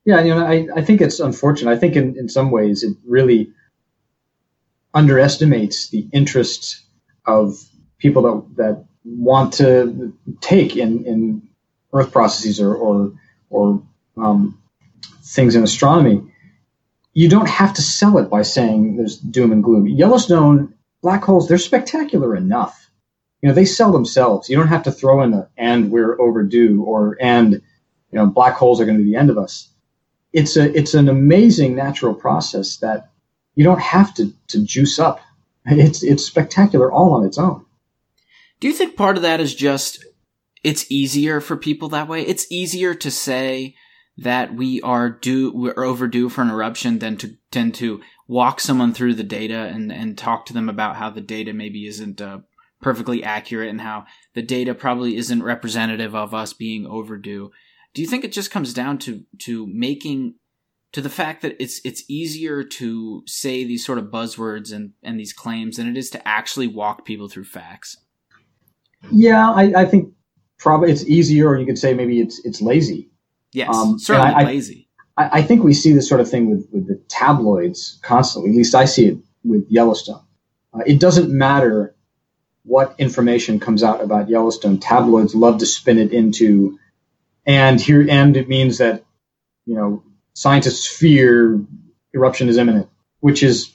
[0.05, 1.71] Yeah, you know, I, I think it's unfortunate.
[1.71, 3.53] I think in, in some ways it really
[4.95, 6.83] underestimates the interest
[7.27, 7.59] of
[7.99, 11.49] people that, that want to take in, in
[11.93, 13.13] Earth processes or, or,
[13.51, 13.83] or
[14.17, 14.61] um,
[15.23, 16.23] things in astronomy.
[17.13, 19.87] You don't have to sell it by saying there's doom and gloom.
[19.89, 22.88] Yellowstone black holes, they're spectacular enough.
[23.43, 24.49] You know, they sell themselves.
[24.49, 27.61] You don't have to throw in the and we're overdue or and you
[28.13, 29.69] know black holes are going to be the end of us
[30.33, 33.11] it's a it's an amazing natural process that
[33.55, 35.21] you don't have to to juice up.
[35.71, 37.65] It's it's spectacular all on its own.
[38.61, 40.05] Do you think part of that is just
[40.65, 42.23] it's easier for people that way?
[42.23, 43.75] It's easier to say
[44.17, 48.93] that we are due we're overdue for an eruption than to tend to walk someone
[48.93, 52.39] through the data and and talk to them about how the data maybe isn't uh,
[52.81, 57.51] perfectly accurate and how the data probably isn't representative of us being overdue.
[57.95, 60.35] Do you think it just comes down to to making
[60.93, 65.19] to the fact that it's it's easier to say these sort of buzzwords and, and
[65.19, 67.97] these claims than it is to actually walk people through facts?
[69.11, 70.13] Yeah, I, I think
[70.59, 73.11] probably it's easier, or you could say maybe it's it's lazy.
[73.53, 74.89] Yes, um, certainly I, lazy.
[75.17, 78.51] I, I, think we see this sort of thing with, with the tabloids constantly.
[78.51, 80.23] At least I see it with Yellowstone.
[80.75, 81.97] Uh, it doesn't matter
[82.69, 84.79] what information comes out about Yellowstone.
[84.79, 86.79] Tabloids love to spin it into
[87.47, 89.05] and here and it means that
[89.67, 90.03] you know
[90.35, 91.61] scientists fear
[92.15, 92.89] eruption is imminent,
[93.21, 93.69] which is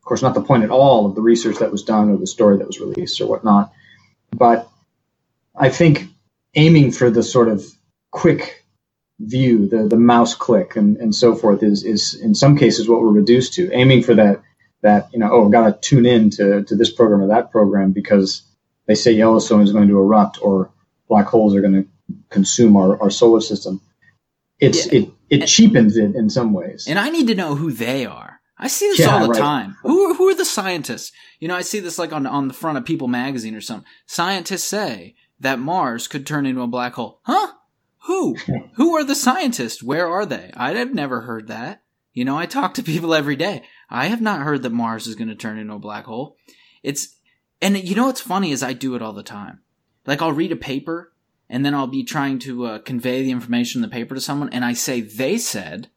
[0.00, 2.26] of course not the point at all of the research that was done or the
[2.26, 3.72] story that was released or whatnot.
[4.32, 4.68] But
[5.56, 6.06] I think
[6.54, 7.64] aiming for the sort of
[8.12, 8.64] quick
[9.20, 13.00] view, the the mouse click and, and so forth is is in some cases what
[13.02, 13.72] we're reduced to.
[13.72, 14.42] Aiming for that
[14.86, 17.50] that, you know, oh, I've got to tune in to, to this program or that
[17.50, 18.42] program because
[18.86, 20.70] they say Yellowstone is going to erupt or
[21.08, 21.88] black holes are going to
[22.30, 23.80] consume our, our solar system.
[24.58, 25.00] It's yeah.
[25.00, 26.86] it it and, cheapens it in some ways.
[26.88, 28.40] And I need to know who they are.
[28.58, 29.38] I see this yeah, all the right.
[29.38, 29.76] time.
[29.82, 31.12] Who who are the scientists?
[31.40, 33.86] You know, I see this like on on the front of People magazine or something.
[34.06, 37.20] Scientists say that Mars could turn into a black hole.
[37.24, 37.52] Huh?
[38.06, 38.36] Who?
[38.76, 39.82] who are the scientists?
[39.82, 40.52] Where are they?
[40.56, 41.82] I've never heard that.
[42.14, 43.62] You know, I talk to people every day.
[43.88, 46.36] I have not heard that Mars is going to turn into a black hole.
[46.82, 47.16] It's
[47.60, 49.60] and you know what's funny is I do it all the time.
[50.06, 51.12] Like I'll read a paper
[51.48, 54.48] and then I'll be trying to uh, convey the information in the paper to someone,
[54.52, 55.88] and I say they said,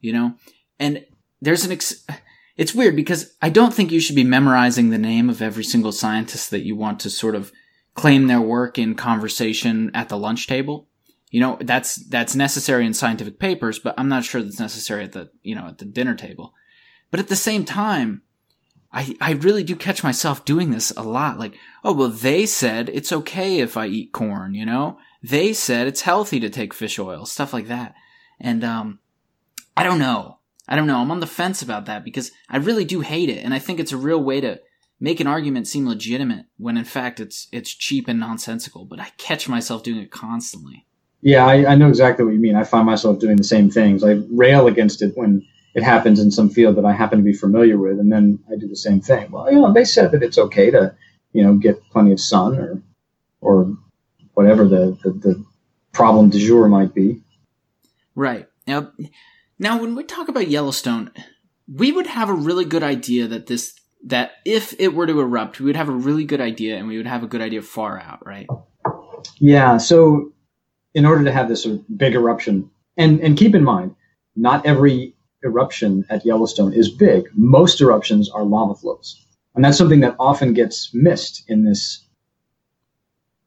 [0.00, 0.34] you know,
[0.78, 1.04] and
[1.40, 2.06] there's an ex-
[2.56, 5.92] it's weird because I don't think you should be memorizing the name of every single
[5.92, 7.52] scientist that you want to sort of
[7.94, 10.88] claim their work in conversation at the lunch table.
[11.30, 15.12] You know, that's that's necessary in scientific papers, but I'm not sure that's necessary at
[15.12, 16.52] the you know at the dinner table.
[17.12, 18.22] But at the same time,
[18.90, 21.38] I, I really do catch myself doing this a lot.
[21.38, 24.98] Like, oh, well, they said it's okay if I eat corn, you know?
[25.22, 27.94] They said it's healthy to take fish oil, stuff like that.
[28.40, 28.98] And, um,
[29.76, 30.38] I don't know.
[30.66, 30.98] I don't know.
[30.98, 33.44] I'm on the fence about that because I really do hate it.
[33.44, 34.60] And I think it's a real way to
[34.98, 39.08] make an argument seem legitimate when in fact it's, it's cheap and nonsensical, but I
[39.18, 40.86] catch myself doing it constantly.
[41.20, 42.56] Yeah, I, I know exactly what you mean.
[42.56, 44.02] I find myself doing the same things.
[44.02, 47.32] I rail against it when it happens in some field that I happen to be
[47.32, 49.30] familiar with, and then I do the same thing.
[49.30, 50.94] Well, you know, they said that it's okay to,
[51.32, 52.82] you know, get plenty of sun or,
[53.40, 53.76] or
[54.34, 55.44] whatever the, the, the
[55.92, 57.22] problem du jour might be.
[58.14, 58.46] Right.
[58.66, 58.92] Now,
[59.58, 61.10] now when we talk about Yellowstone,
[61.72, 65.60] we would have a really good idea that this that if it were to erupt,
[65.60, 68.00] we would have a really good idea, and we would have a good idea far
[68.00, 68.48] out, right?
[69.38, 69.76] Yeah.
[69.76, 70.32] So,
[70.92, 73.94] in order to have this big eruption, and and keep in mind,
[74.34, 77.28] not every eruption at Yellowstone is big.
[77.34, 79.26] Most eruptions are lava flows.
[79.54, 82.06] And that's something that often gets missed in this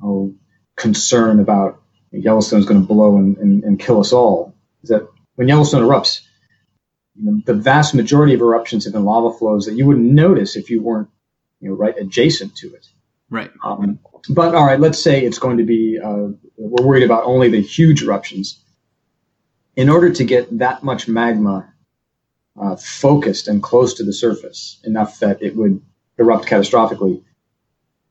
[0.03, 0.35] oh,
[0.75, 1.81] concern about
[2.11, 6.21] Yellowstone's going to blow and, and, and kill us all is that when Yellowstone erupts,
[7.15, 10.55] you know, the vast majority of eruptions have been lava flows that you wouldn't notice
[10.55, 11.09] if you weren't,
[11.59, 12.85] you know, right adjacent to it.
[13.29, 13.51] Right.
[13.63, 16.27] Um, but all right, let's say it's going to be, uh,
[16.57, 18.61] we're worried about only the huge eruptions.
[19.75, 21.73] In order to get that much magma
[22.59, 25.81] uh, focused and close to the surface enough that it would
[26.17, 27.21] erupt catastrophically,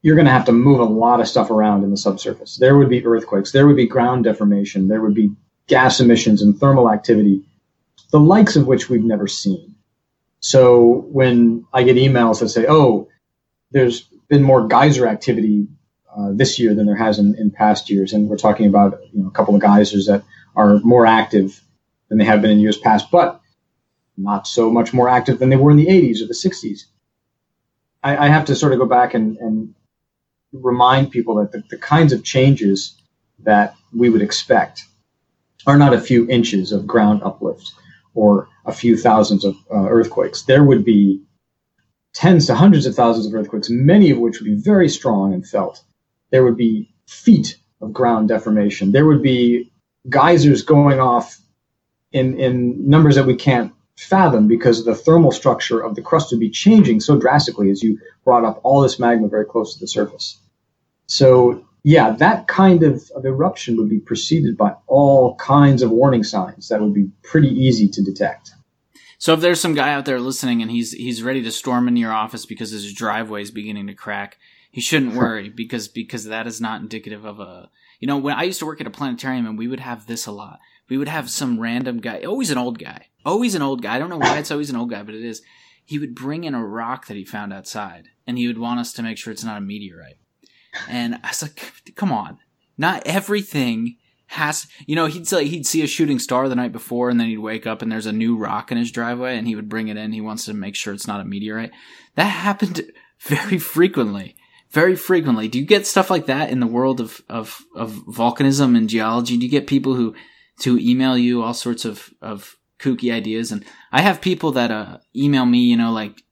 [0.02, 2.56] you're going to have to move a lot of stuff around in the subsurface.
[2.56, 5.32] There would be earthquakes, there would be ground deformation, there would be
[5.66, 7.42] gas emissions and thermal activity,
[8.10, 9.74] the likes of which we've never seen.
[10.40, 13.08] So when I get emails that say, oh,
[13.70, 15.68] there's been more geyser activity
[16.14, 19.22] uh, this year than there has in, in past years, and we're talking about you
[19.22, 20.22] know, a couple of geysers that
[20.54, 21.60] are more active
[22.08, 23.40] than they have been in years past, but
[24.16, 26.84] not so much more active than they were in the 80s or the 60s.
[28.02, 29.74] I, I have to sort of go back and, and
[30.52, 32.96] remind people that the, the kinds of changes
[33.40, 34.84] that we would expect
[35.66, 37.72] are not a few inches of ground uplift
[38.14, 40.42] or a few thousands of uh, earthquakes.
[40.42, 41.22] There would be
[42.12, 45.46] tens to hundreds of thousands of earthquakes, many of which would be very strong and
[45.46, 45.82] felt.
[46.30, 48.92] There would be feet of ground deformation.
[48.92, 49.72] There would be
[50.08, 51.38] geysers going off
[52.12, 56.40] in, in numbers that we can't fathom because the thermal structure of the crust would
[56.40, 59.86] be changing so drastically as you brought up all this magma very close to the
[59.86, 60.38] surface.
[61.06, 66.24] So yeah, that kind of, of eruption would be preceded by all kinds of warning
[66.24, 68.52] signs that would be pretty easy to detect.
[69.18, 72.00] So if there's some guy out there listening and he's he's ready to storm into
[72.00, 74.38] your office because his driveway is beginning to crack,
[74.70, 78.42] he shouldn't worry because because that is not indicative of a you know when I
[78.42, 80.58] used to work at a planetarium and we would have this a lot.
[80.88, 83.96] We would have some random guy, always an old guy, always an old guy.
[83.96, 85.42] I don't know why it's always an old guy, but it is.
[85.84, 88.92] He would bring in a rock that he found outside, and he would want us
[88.94, 90.16] to make sure it's not a meteorite.
[90.88, 92.38] And I was like, come on.
[92.76, 97.10] Not everything has, you know, he'd say, he'd see a shooting star the night before
[97.10, 99.54] and then he'd wake up and there's a new rock in his driveway and he
[99.54, 100.12] would bring it in.
[100.12, 101.70] He wants to make sure it's not a meteorite.
[102.16, 102.82] That happened
[103.20, 104.36] very frequently.
[104.70, 105.46] Very frequently.
[105.46, 109.36] Do you get stuff like that in the world of, of, of volcanism and geology?
[109.36, 110.16] Do you get people who,
[110.60, 113.52] to email you all sorts of, of kooky ideas?
[113.52, 116.22] And I have people that, uh, email me, you know, like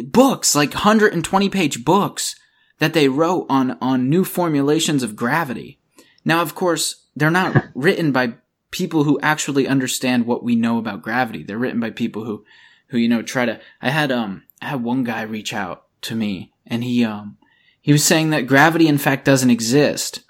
[0.00, 2.36] books, like 120 page books
[2.78, 5.78] that they wrote on, on new formulations of gravity.
[6.24, 8.34] Now, of course, they're not written by
[8.70, 11.42] people who actually understand what we know about gravity.
[11.42, 12.44] They're written by people who,
[12.88, 16.14] who, you know, try to, I had, um, I had one guy reach out to
[16.14, 17.38] me and he, um,
[17.80, 20.20] he was saying that gravity in fact doesn't exist.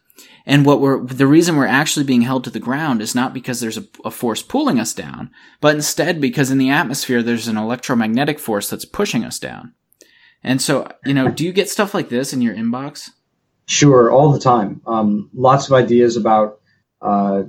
[0.49, 3.59] And what we're, the reason we're actually being held to the ground is not because
[3.59, 5.31] there's a, a, force pulling us down,
[5.61, 9.75] but instead because in the atmosphere there's an electromagnetic force that's pushing us down.
[10.45, 13.11] And so, you know, do you get stuff like this in your inbox?
[13.67, 14.81] Sure, all the time.
[14.87, 16.61] Um, lots of ideas about
[17.03, 17.43] uh,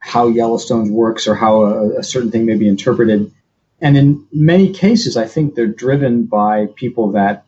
[0.00, 3.32] how Yellowstone works or how a, a, certain thing may be interpreted.
[3.80, 7.46] And in many cases, I think they're driven by people that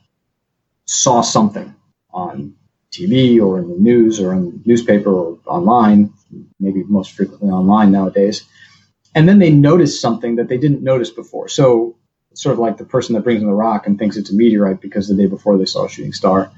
[0.84, 1.74] saw something
[2.12, 2.54] on
[2.94, 6.12] TV or in the news or in the newspaper or online,
[6.60, 8.44] maybe most frequently online nowadays.
[9.14, 11.48] And then they notice something that they didn't notice before.
[11.48, 11.96] So
[12.34, 14.80] sort of like the person that brings in the rock and thinks it's a meteorite
[14.80, 16.50] because the day before they saw a shooting star.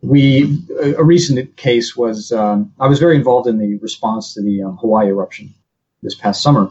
[0.00, 4.62] We a recent case was um, I was very involved in the response to the
[4.62, 5.52] um, Hawaii eruption
[6.02, 6.70] this past summer,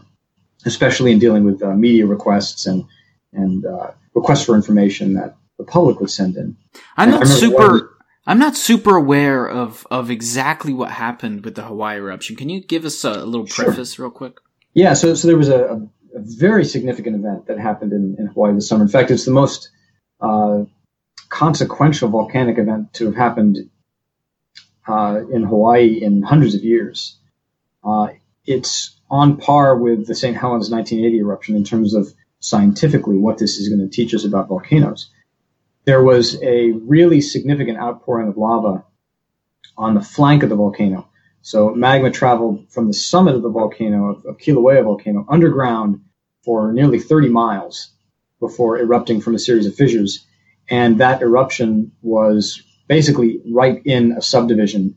[0.64, 2.86] especially in dealing with uh, media requests and
[3.34, 6.56] and uh, requests for information that the public would send in.
[6.96, 7.97] I'm not super.
[8.28, 12.36] I'm not super aware of, of exactly what happened with the Hawaii eruption.
[12.36, 14.04] Can you give us a, a little preface sure.
[14.04, 14.36] real quick?
[14.74, 18.52] Yeah, so so there was a, a very significant event that happened in, in Hawaii
[18.54, 18.82] this summer.
[18.82, 19.70] In fact, it's the most
[20.20, 20.64] uh,
[21.30, 23.70] consequential volcanic event to have happened
[24.86, 27.16] uh, in Hawaii in hundreds of years.
[27.82, 28.08] Uh,
[28.44, 30.36] it's on par with the St.
[30.36, 34.48] Helens 1980 eruption in terms of scientifically what this is going to teach us about
[34.48, 35.10] volcanoes.
[35.88, 38.84] There was a really significant outpouring of lava
[39.76, 41.08] on the flank of the volcano
[41.42, 46.00] so magma traveled from the summit of the volcano, of, of Kilauea volcano, underground
[46.44, 47.90] for nearly 30 miles
[48.38, 50.26] before erupting from a series of fissures.
[50.68, 54.96] And that eruption was basically right in a subdivision.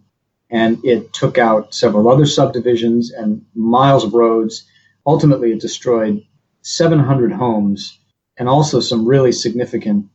[0.49, 4.65] And it took out several other subdivisions and miles of roads.
[5.05, 6.21] Ultimately, it destroyed
[6.63, 7.97] 700 homes
[8.37, 10.07] and also some really significant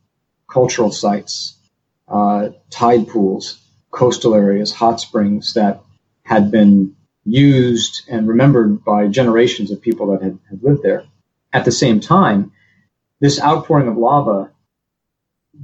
[0.57, 1.55] cultural sites,
[2.07, 3.59] uh, tide pools,
[3.91, 5.83] coastal areas, hot springs that
[6.23, 6.95] had been
[7.25, 11.03] used and remembered by generations of people that had, had lived there.
[11.53, 12.53] At the same time,
[13.19, 14.49] this outpouring of lava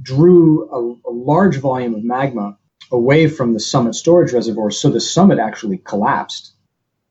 [0.00, 2.56] drew a, a, large volume of magma
[2.92, 4.70] away from the summit storage reservoir.
[4.70, 6.52] So the summit actually collapsed.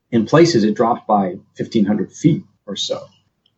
[0.09, 3.07] In places, it dropped by 1,500 feet or so.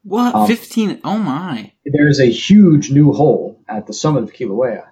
[0.02, 0.34] What?
[0.34, 1.02] Um, 15?
[1.04, 1.74] Oh my.
[1.86, 4.88] There is a huge new hole at the summit of Kilauea.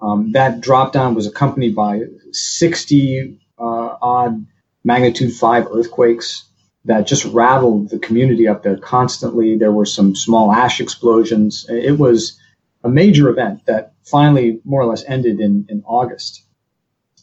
[0.00, 2.02] Um, that drop down was accompanied by
[2.32, 4.46] 60 uh, odd
[4.84, 6.44] magnitude 5 earthquakes
[6.84, 9.56] that just rattled the community up there constantly.
[9.56, 11.66] There were some small ash explosions.
[11.68, 12.38] It was
[12.82, 16.44] a major event that finally more or less ended in, in August.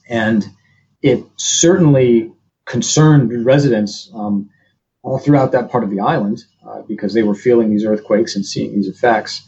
[0.07, 0.45] And
[1.01, 2.31] it certainly
[2.65, 4.49] concerned residents um,
[5.01, 8.45] all throughout that part of the island uh, because they were feeling these earthquakes and
[8.45, 9.41] seeing these effects.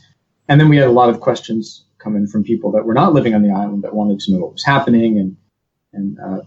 [0.52, 3.14] And then we had a lot of questions come in from people that were not
[3.14, 5.38] living on the island that wanted to know what was happening and
[5.94, 6.42] and uh,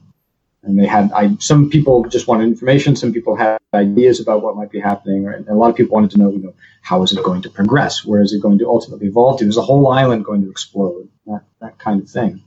[0.63, 4.57] and they had I, some people just wanted information some people had ideas about what
[4.57, 6.53] might be happening and a lot of people wanted to know you know
[6.83, 8.05] how is it going to progress?
[8.05, 9.49] Where is it going to ultimately evolve to?
[9.49, 11.09] Is the whole island going to explode?
[11.25, 12.43] That, that kind of thing.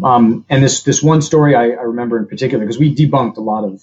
[0.00, 3.40] Um, and this this one story I, I remember in particular because we debunked a
[3.40, 3.82] lot of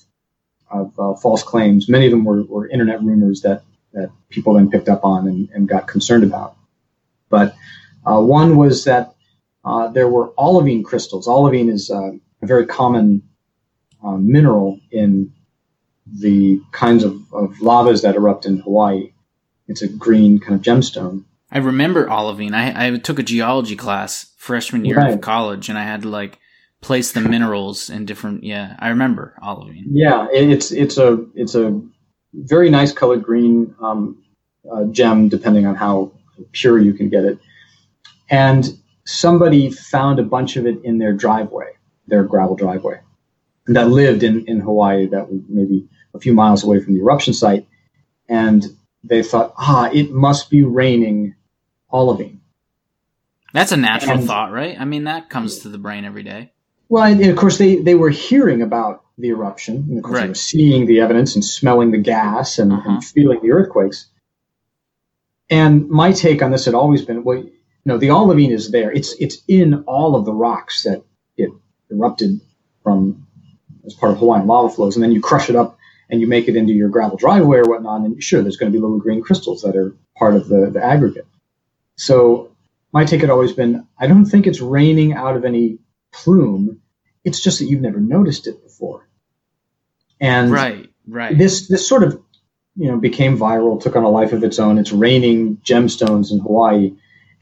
[0.72, 1.90] of uh, false claims.
[1.90, 5.50] Many of them were, were internet rumors that that people then picked up on and,
[5.50, 6.56] and got concerned about
[7.30, 7.56] but
[8.06, 9.14] uh, one was that
[9.66, 12.12] uh, there were olivine crystals olivine is uh,
[12.42, 13.22] a very common
[14.04, 15.32] uh, mineral in
[16.20, 19.12] the kinds of, of lavas that erupt in Hawaii.
[19.68, 21.26] It's a green kind of gemstone.
[21.52, 22.54] I remember olivine.
[22.54, 25.14] I, I took a geology class freshman year Right.
[25.14, 26.40] of college, and I had to like
[26.82, 28.44] place the minerals in different.
[28.44, 29.88] Yeah, I remember olivine.
[29.92, 31.80] Yeah, it's it's a it's a
[32.34, 34.24] very nice colored green um,
[34.72, 36.12] uh, gem, depending on how
[36.52, 37.40] pure you can get it.
[38.30, 38.66] And
[39.06, 41.74] somebody found a bunch of it in their driveway,
[42.08, 43.00] their gravel driveway,
[43.68, 47.34] that lived in in Hawaii, that was maybe a few miles away from the eruption
[47.34, 47.68] site,
[48.28, 48.66] and
[49.04, 51.36] they thought, ah, it must be raining
[51.92, 52.42] olivine.
[53.54, 54.80] That's a natural And- thought, right?
[54.80, 56.52] I mean, that comes to the brain every day.
[56.88, 60.16] Well, and, and of course they, they were hearing about the eruption, and of course
[60.18, 60.30] they Right.
[60.30, 62.90] were seeing the evidence and smelling the gas and, Uh-huh.
[62.90, 64.08] and feeling the earthquakes.
[65.50, 67.52] And my take on this had always been, well, you
[67.86, 68.92] know, the olivine is there.
[68.92, 71.04] It's it's in all of the rocks that
[71.38, 71.50] it
[71.90, 72.40] erupted
[72.84, 73.28] from
[73.86, 75.78] as part of Hawaiian lava flows, and then you crush it up
[76.10, 78.76] and you make it into your gravel driveway or whatnot, and sure, there's going to
[78.76, 81.28] be little green crystals that are part of the, the aggregate.
[81.96, 82.56] So
[82.92, 85.80] my take had always been, I don't think it's raining out of any
[86.12, 86.82] plume.
[87.24, 89.08] It's just that you've never noticed it before.
[90.20, 91.38] And Right, right.
[91.38, 92.22] this this sort of
[92.80, 94.78] you know became viral, took on a life of its own.
[94.78, 96.94] It's raining gemstones in Hawaii,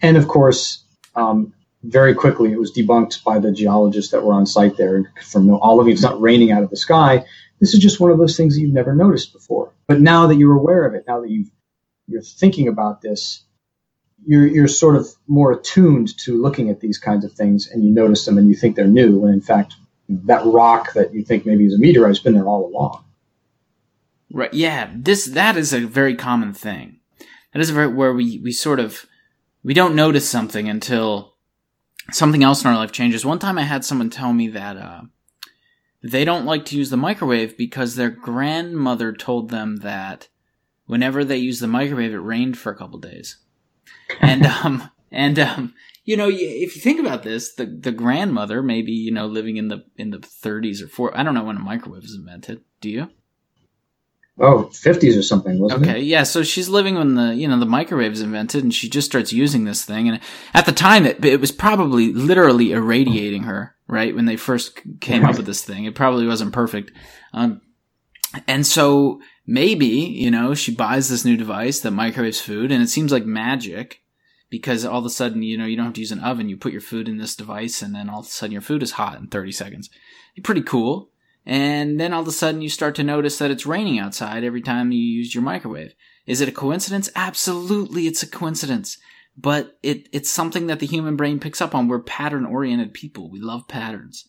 [0.02, 0.84] and of course,
[1.16, 5.14] um, very quickly it was debunked by the geologists that were on site there.
[5.24, 7.24] From no, all of it's not raining out of the sky.
[7.60, 9.74] This is just one of those things that you've never noticed before.
[9.88, 11.52] But now that you're aware of it, now that you've
[12.08, 13.44] you're thinking about this,
[14.26, 17.92] you're you're sort of more attuned to looking at these kinds of things, and you
[17.92, 19.76] notice them, and you think they're new, And in fact
[20.10, 23.04] that rock that you think maybe is a meteorite has been there all along.
[24.32, 24.54] Right.
[24.54, 24.92] Yeah.
[24.96, 27.00] This that is a very common thing.
[27.54, 29.06] That is very where we we sort of
[29.64, 31.36] we don't notice something until
[32.12, 33.26] something else in our life changes.
[33.26, 35.02] One time I had someone tell me that uh,
[36.04, 40.28] they don't like to use the microwave because their grandmother told them that
[40.86, 43.38] whenever they use the microwave, it rained for a couple days.
[44.20, 45.74] And um and um
[46.04, 49.70] you know if you think about this, the the grandmother maybe you know living in
[49.70, 52.62] the in the 30s or 4 I don't know when a microwave was invented.
[52.82, 53.10] Do you?
[54.40, 56.22] Oh, 50s or something, wasn't Okay, yeah.
[56.22, 59.34] So she's living when the you know the microwave is invented, and she just starts
[59.34, 60.08] using this thing.
[60.08, 60.20] And
[60.54, 63.76] at the time, it it was probably literally irradiating her.
[63.88, 66.92] Right when they first came up with this thing, it probably wasn't perfect.
[67.34, 67.62] Um,
[68.48, 72.90] and so maybe you know she buys this new device that microwaves food, and it
[72.90, 74.02] seems like magic
[74.50, 76.48] because all of a sudden you know you don't have to use an oven.
[76.48, 78.84] You put your food in this device, and then all of a sudden your food
[78.84, 79.90] is hot in thirty seconds.
[80.44, 81.10] Pretty cool.
[81.48, 84.62] And then all of a sudden you start to notice that it's raining outside every
[84.62, 85.96] time you use your microwave.
[86.28, 87.10] Is it a coincidence?
[87.16, 88.98] Absolutely, it's a coincidence.
[89.38, 91.88] But it, it's something that the human brain picks up on.
[91.88, 93.32] We're pattern oriented people.
[93.32, 94.28] We love patterns.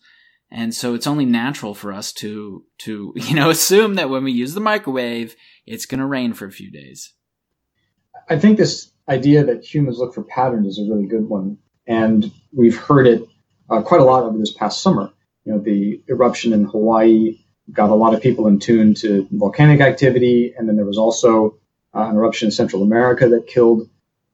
[0.48, 4.30] And so it's only natural for us to, to, you know, assume that when we
[4.30, 5.34] use the microwave,
[5.66, 7.14] it's going to rain for a few days.
[8.28, 11.58] I think this idea that humans look for patterns is a really good one.
[11.88, 13.22] And we've heard it
[13.68, 15.10] uh, quite a lot over this past summer.
[15.48, 17.38] You know, the eruption in Hawaii
[17.72, 20.52] got a lot of people in tune to volcanic activity.
[20.54, 21.56] And then there was also
[21.94, 23.88] uh, an eruption in Central America that killed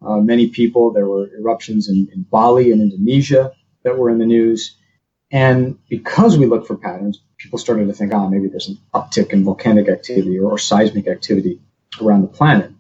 [0.05, 0.93] uh, many people.
[0.93, 3.53] There were eruptions in, in Bali and Indonesia
[3.85, 4.77] that were in the news.
[5.31, 9.33] And because we look for patterns, people started to think, ah, maybe there's an uptick
[9.33, 11.61] in volcanic activity or, or seismic activity
[12.03, 12.73] around the planet.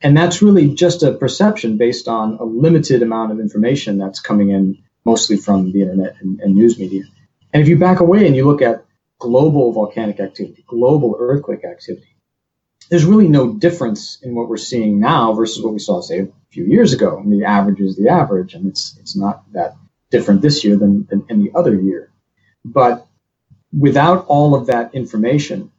[0.00, 4.50] And that's really just a perception based on a limited amount of information that's coming
[4.50, 7.02] in mostly from the internet and, and news media.
[7.54, 8.86] And if you back away and you look at
[9.20, 12.08] global volcanic activity, global earthquake activity,
[12.90, 16.28] there's really no difference in what we're seeing now versus what we saw, say, a
[16.50, 17.20] few years ago.
[17.20, 19.76] Mean, the average is the average, and it's it's not that
[20.10, 22.12] different this year than, than any other year.
[22.64, 23.06] But
[23.76, 25.72] without all of that information,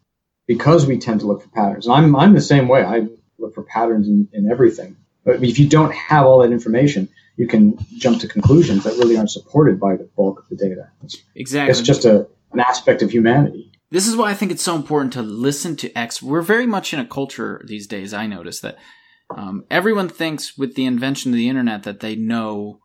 [0.47, 2.83] because we tend to look for patterns, and I'm, I'm the same way.
[2.83, 3.07] I
[3.39, 4.97] look for patterns in, in everything.
[5.25, 9.17] But if you don't have all that information, you can jump to conclusions that really
[9.17, 10.89] aren't supported by the bulk of the data.
[11.03, 11.71] It's, exactly.
[11.71, 13.71] It's just a, an aspect of humanity.
[13.91, 16.21] This is why I think it's so important to listen to X.
[16.21, 18.13] We're very much in a culture these days.
[18.13, 18.77] I notice that
[19.35, 22.79] um, everyone thinks with the invention of the internet that they know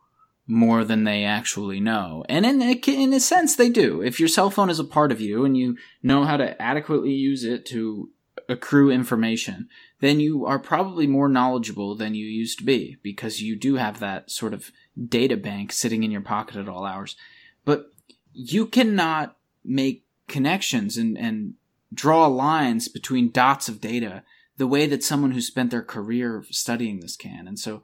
[0.47, 2.25] more than they actually know.
[2.27, 4.01] And in a, in a sense, they do.
[4.01, 7.11] If your cell phone is a part of you and you know how to adequately
[7.11, 8.09] use it to
[8.51, 13.55] accrue information, then you are probably more knowledgeable than you used to be because you
[13.55, 14.71] do have that sort of
[15.07, 17.15] data bank sitting in your pocket at all hours.
[17.63, 17.91] But
[18.33, 21.53] you cannot make connections and, and
[21.93, 24.23] draw lines between dots of data
[24.57, 27.47] the way that someone who spent their career studying this can.
[27.47, 27.81] And so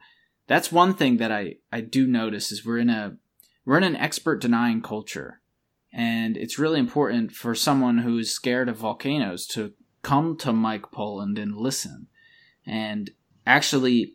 [0.47, 3.17] that's one thing that I, I do notice is we're in a
[3.65, 5.41] we're in an expert denying culture.
[5.91, 9.73] And it's really important for someone who is scared of volcanoes to
[10.07, 12.07] come to Mike Poland and listen
[12.65, 13.11] and
[13.45, 14.13] actually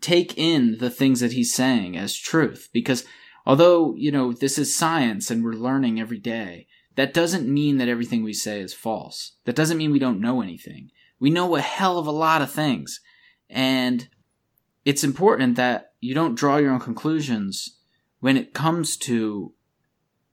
[0.00, 2.68] take in the things that he's saying as truth.
[2.72, 3.04] Because
[3.46, 7.88] although, you know, this is science and we're learning every day, that doesn't mean that
[7.88, 9.36] everything we say is false.
[9.44, 10.90] That doesn't mean we don't know anything.
[11.20, 13.00] We know a hell of a lot of things.
[13.48, 14.08] And
[14.84, 17.78] it's important that you don't draw your own conclusions
[18.18, 19.52] when it comes to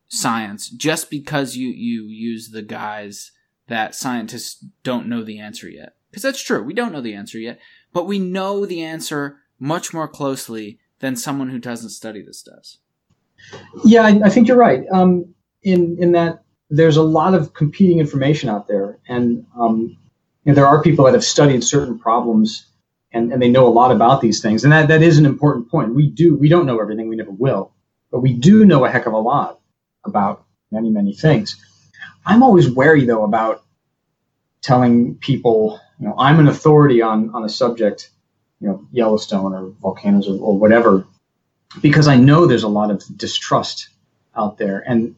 [0.07, 3.31] science just because you, you use the guise
[3.67, 5.95] that scientists don't know the answer yet.
[6.09, 6.63] Because that's true.
[6.63, 7.59] We don't know the answer yet,
[7.91, 12.77] but we know the answer much more closely than someone who doesn't study this does.
[13.83, 14.83] Yeah, I, I think you're right.
[14.91, 19.97] Um, in in that there's a lot of competing information out there, and um,
[20.43, 22.67] you know, there are people that have studied certain problems
[23.11, 25.69] and, and they know a lot about these things, and that, that is an important
[25.69, 25.95] point.
[25.95, 27.73] We do we don't know everything, we never will,
[28.11, 29.59] but we do know a heck of a lot
[30.05, 31.55] about many many things.
[32.25, 33.63] I'm always wary though about
[34.61, 38.09] telling people, you know, I'm an authority on on a subject,
[38.59, 41.05] you know, Yellowstone or volcanoes or, or whatever,
[41.81, 43.89] because I know there's a lot of distrust
[44.35, 45.15] out there, and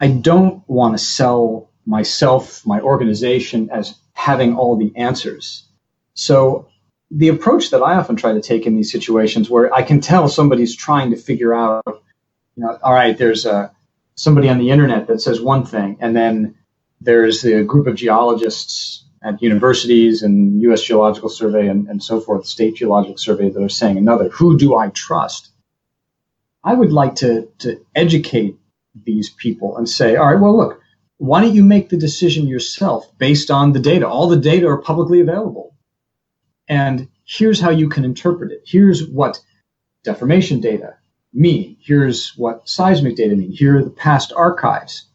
[0.00, 5.64] I don't want to sell myself, my organization, as having all the answers.
[6.14, 6.68] So
[7.10, 10.28] the approach that I often try to take in these situations where I can tell
[10.28, 13.70] somebody's trying to figure out, you know, all right, there's a
[14.14, 16.56] somebody on the internet that says one thing, and then
[17.00, 20.82] there's a group of geologists at universities and U.S.
[20.82, 24.28] Geological Survey and, and so forth, State Geological Survey that are saying another.
[24.30, 25.50] Who do I trust?
[26.64, 28.56] I would like to, to educate
[29.04, 30.80] these people and say, all right, well, look,
[31.18, 34.08] why don't you make the decision yourself based on the data?
[34.08, 35.74] All the data are publicly available.
[36.68, 38.62] And here's how you can interpret it.
[38.64, 39.40] Here's what
[40.04, 40.96] deformation data
[41.32, 41.76] mean.
[41.80, 43.52] Here's what seismic data mean.
[43.52, 45.06] Here are the past archives.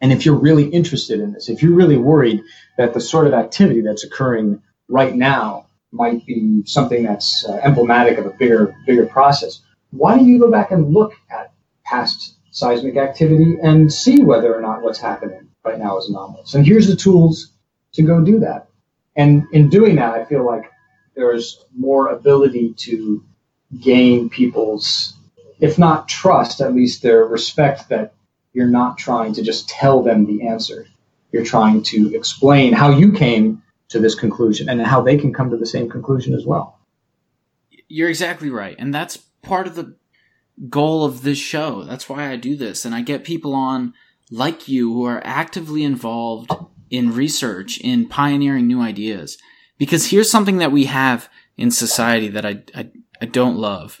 [0.00, 2.42] And if you're really interested in this, if you're really worried
[2.76, 8.18] that the sort of activity that's occurring right now might be something that's uh, emblematic
[8.18, 11.52] of a bigger, bigger process, why don't you go back and look at
[11.84, 16.54] past seismic activity and see whether or not what's happening right now is anomalous?
[16.54, 17.52] And here's the tools
[17.94, 18.68] to go do that.
[19.16, 20.70] And in doing that, I feel like
[21.14, 23.24] there's more ability to
[23.80, 25.15] gain people's
[25.60, 28.14] if not trust, at least their respect that
[28.52, 30.86] you're not trying to just tell them the answer.
[31.32, 35.50] You're trying to explain how you came to this conclusion and how they can come
[35.50, 36.78] to the same conclusion as well.
[37.88, 38.76] You're exactly right.
[38.78, 39.96] And that's part of the
[40.68, 41.84] goal of this show.
[41.84, 42.84] That's why I do this.
[42.84, 43.94] And I get people on
[44.30, 46.50] like you who are actively involved
[46.90, 49.38] in research, in pioneering new ideas.
[49.78, 52.90] Because here's something that we have in society that I, I,
[53.20, 54.00] I don't love.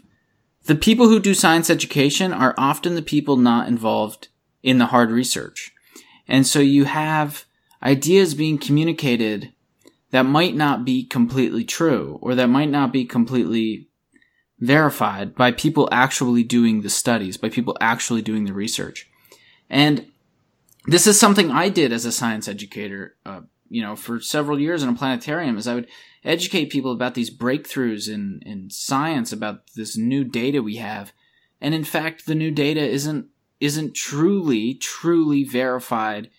[0.66, 4.28] The people who do science education are often the people not involved
[4.62, 5.72] in the hard research.
[6.26, 7.44] And so you have
[7.82, 9.52] ideas being communicated
[10.10, 13.88] that might not be completely true or that might not be completely
[14.58, 19.08] verified by people actually doing the studies, by people actually doing the research.
[19.70, 20.06] And
[20.86, 24.82] this is something I did as a science educator, uh, you know, for several years
[24.82, 25.88] in a planetarium is I would
[26.26, 31.12] educate people about these breakthroughs in, in science, about this new data we have.
[31.60, 33.26] And in fact, the new data isn't,
[33.60, 36.30] isn't truly, truly verified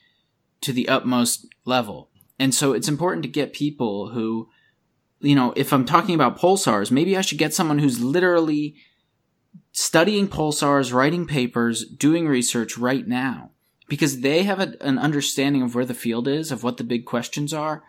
[0.62, 2.10] to the utmost level.
[2.38, 4.50] And so it's important to get people who,
[5.20, 8.76] you know, if I'm talking about pulsars, maybe I should get someone who's literally
[9.72, 13.52] studying pulsars, writing papers, doing research right now
[13.88, 17.06] because they have a, an understanding of where the field is, of what the big
[17.06, 17.84] questions are,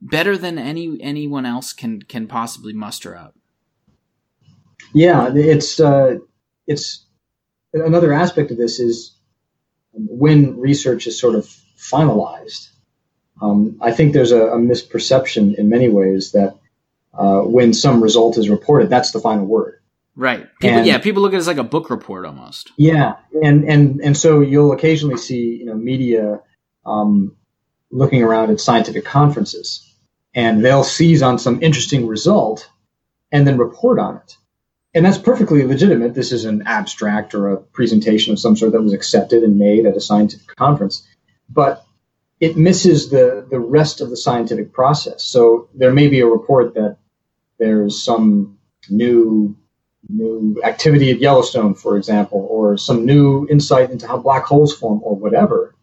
[0.00, 3.34] better than any anyone else can can possibly muster up.
[4.92, 6.18] Yeah, it's uh,
[6.66, 7.06] it's
[7.72, 9.16] another aspect of this is
[9.92, 11.44] when research is sort of
[11.76, 12.68] finalized.
[13.42, 16.58] Um, I think there's a, a, misperception in many ways that
[17.14, 19.80] uh, when some result is reported, that's the final word.
[20.14, 20.46] Right.
[20.60, 22.70] People, and, yeah, people look at it as like a book report almost.
[22.76, 26.40] Yeah, and and and so you'll occasionally see you know media
[26.84, 27.36] um,
[27.90, 29.89] looking around at scientific conferences,
[30.34, 32.70] and they'll seize on some interesting result
[33.32, 34.36] and then report on it,
[34.94, 36.14] and that's perfectly legitimate.
[36.14, 39.86] This is an abstract or a presentation of some sort that was accepted and made
[39.86, 41.06] at a scientific conference,
[41.48, 41.84] but
[42.40, 45.22] it misses the the rest of the scientific process.
[45.24, 46.96] So there may be a report that
[47.58, 48.58] there's some
[48.88, 49.56] new
[50.08, 55.00] new activity at Yellowstone, for example, or some new insight into how black holes form
[55.04, 55.74] or whatever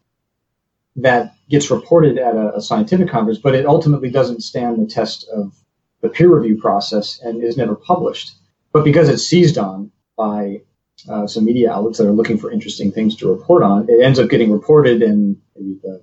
[1.02, 5.28] that gets reported at a, a, scientific conference, but it ultimately doesn't stand the test
[5.28, 5.54] of
[6.00, 8.32] the peer review process and is never published.
[8.72, 10.62] But because it's seized on by
[11.08, 14.18] uh, some media outlets that are looking for interesting things to report on, it ends
[14.18, 16.02] up getting reported, and maybe the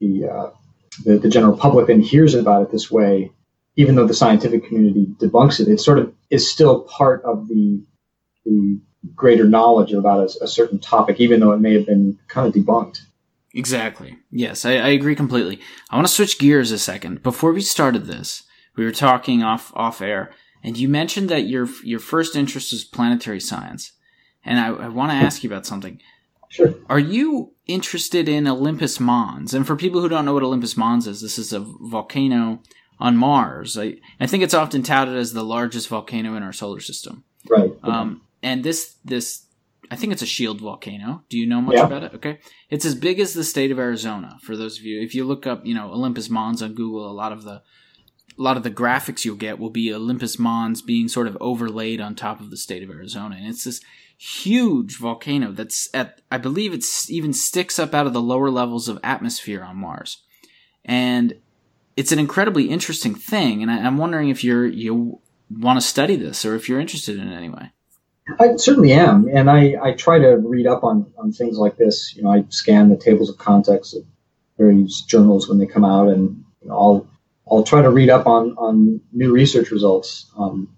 [0.00, 0.50] the, uh,
[1.04, 3.32] the, the general public then hears about it this way
[3.78, 7.80] even though the scientific community debunks it, it sort of is still part of the
[8.44, 8.80] the
[9.14, 12.54] greater knowledge about a, a, certain topic, even though it may have been kind of
[12.54, 12.98] debunked.
[13.54, 14.18] Exactly.
[14.30, 15.60] Yes, I, I agree completely.
[15.90, 17.22] I want to switch gears a second.
[17.22, 18.44] Before we started this,
[18.76, 20.30] we were talking off off air,
[20.62, 23.92] and you mentioned that your your first interest was planetary science,
[24.44, 26.00] and I, I want to ask you about something.
[26.50, 26.74] Sure.
[26.88, 29.52] Are you interested in Olympus Mons?
[29.52, 32.62] And for people who don't know what Olympus Mons is, this is a volcano
[32.98, 33.76] on Mars.
[33.78, 37.24] I, I think it's often touted as the largest volcano in our solar system.
[37.48, 37.70] Right.
[37.82, 39.44] Um, and this this
[39.90, 41.22] I think it's a shield volcano.
[41.28, 41.86] Do you know much yeah.
[41.86, 42.14] about it?
[42.14, 42.38] Okay.
[42.70, 44.38] It's as big as the state of Arizona.
[44.42, 47.12] For those of you, if you look up, you know, Olympus Mons on Google, a
[47.12, 47.62] lot of the
[48.38, 52.00] a lot of the graphics you'll get will be Olympus Mons being sort of overlaid
[52.00, 53.80] on top of the state of Arizona, and it's this
[54.16, 58.88] huge volcano that's at I believe it's even sticks up out of the lower levels
[58.88, 60.22] of atmosphere on Mars,
[60.84, 61.34] and
[61.96, 65.20] it's an incredibly interesting thing, and I, am wondering if you're you
[65.50, 67.72] want to study this or if you're interested in it anyway.
[68.38, 72.14] I certainly am, and I, I try to read up on, on things like this.
[72.14, 74.04] You know, I scan the tables of contents of
[74.58, 77.08] various journals when they come out, and you know, I'll
[77.50, 80.30] I'll try to read up on on new research results.
[80.36, 80.76] Um,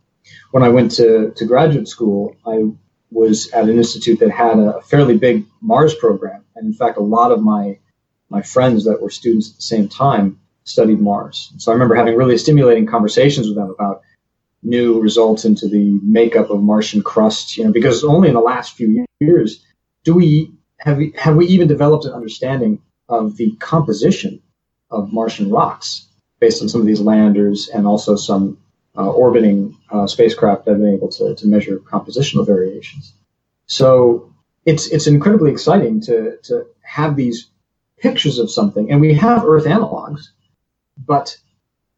[0.53, 2.71] when I went to, to graduate school, I
[3.11, 7.03] was at an institute that had a fairly big Mars program, and in fact, a
[7.03, 7.79] lot of my
[8.29, 11.53] my friends that were students at the same time studied Mars.
[11.59, 14.03] So I remember having really stimulating conversations with them about
[14.63, 18.77] new results into the makeup of Martian crust, you know, because only in the last
[18.77, 19.65] few years
[20.05, 24.43] do we have we, have we even developed an understanding of the composition
[24.91, 26.07] of Martian rocks
[26.41, 28.59] based on some of these landers and also some
[28.97, 33.15] uh, orbiting uh, spacecraft that have been able to, to measure compositional variations.
[33.67, 34.35] So
[34.67, 37.49] it's it's incredibly exciting to to have these
[37.99, 40.29] pictures of something, and we have Earth analogs,
[40.97, 41.37] but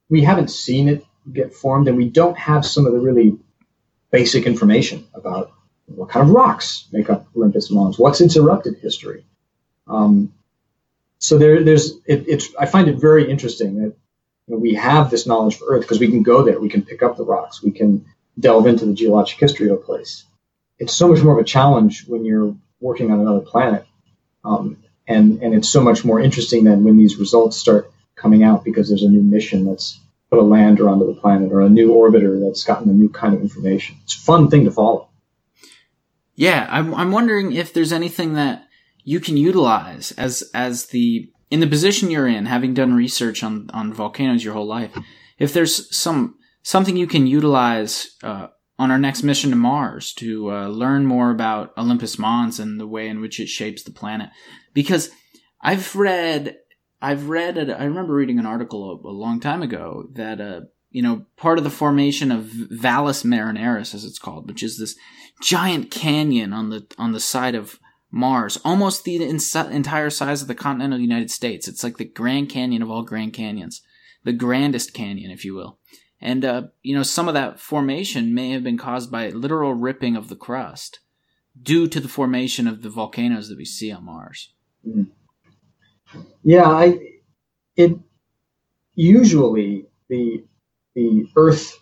[0.08, 3.38] we haven't seen it get formed, and we don't have some of the really
[4.10, 5.52] basic information about
[5.86, 9.24] what kind of rocks make up Olympus Mons, what's its eruptive history.
[9.86, 10.32] Um,
[11.18, 13.94] so there, there's it, it's I find it very interesting that
[14.46, 16.82] you know, we have this knowledge for Earth because we can go there, we can
[16.82, 18.04] pick up the rocks, we can
[18.38, 20.24] delve into the geologic history of a place.
[20.78, 23.86] It's so much more of a challenge when you're working on another planet,
[24.44, 28.64] um, and and it's so much more interesting than when these results start coming out
[28.64, 29.98] because there's a new mission that's
[30.32, 33.34] put a lander onto the planet or a new orbiter that's gotten a new kind
[33.34, 33.96] of information.
[34.04, 35.10] It's a fun thing to follow.
[36.34, 38.66] Yeah, I'm, I'm wondering if there's anything that
[39.04, 43.68] you can utilize as as the in the position you're in, having done research on
[43.74, 44.96] on volcanoes your whole life.
[45.38, 48.46] If there's some something you can utilize uh,
[48.78, 52.86] on our next mission to Mars to uh, learn more about Olympus Mons and the
[52.86, 54.30] way in which it shapes the planet,
[54.72, 55.10] because
[55.60, 56.56] I've read
[57.02, 57.68] I've read it.
[57.68, 61.58] I remember reading an article a, a long time ago that, uh, you know, part
[61.58, 64.94] of the formation of Valles Marineris, as it's called, which is this
[65.42, 67.80] giant canyon on the on the side of
[68.12, 71.66] Mars, almost the entire size of the continental United States.
[71.66, 73.82] It's like the Grand Canyon of all Grand Canyons,
[74.22, 75.78] the grandest canyon, if you will.
[76.20, 80.14] And uh, you know, some of that formation may have been caused by literal ripping
[80.14, 81.00] of the crust
[81.60, 84.52] due to the formation of the volcanoes that we see on Mars.
[84.86, 85.08] Mm.
[86.42, 86.98] Yeah, I
[87.76, 87.98] it
[88.94, 90.44] usually the
[90.94, 91.78] the Earth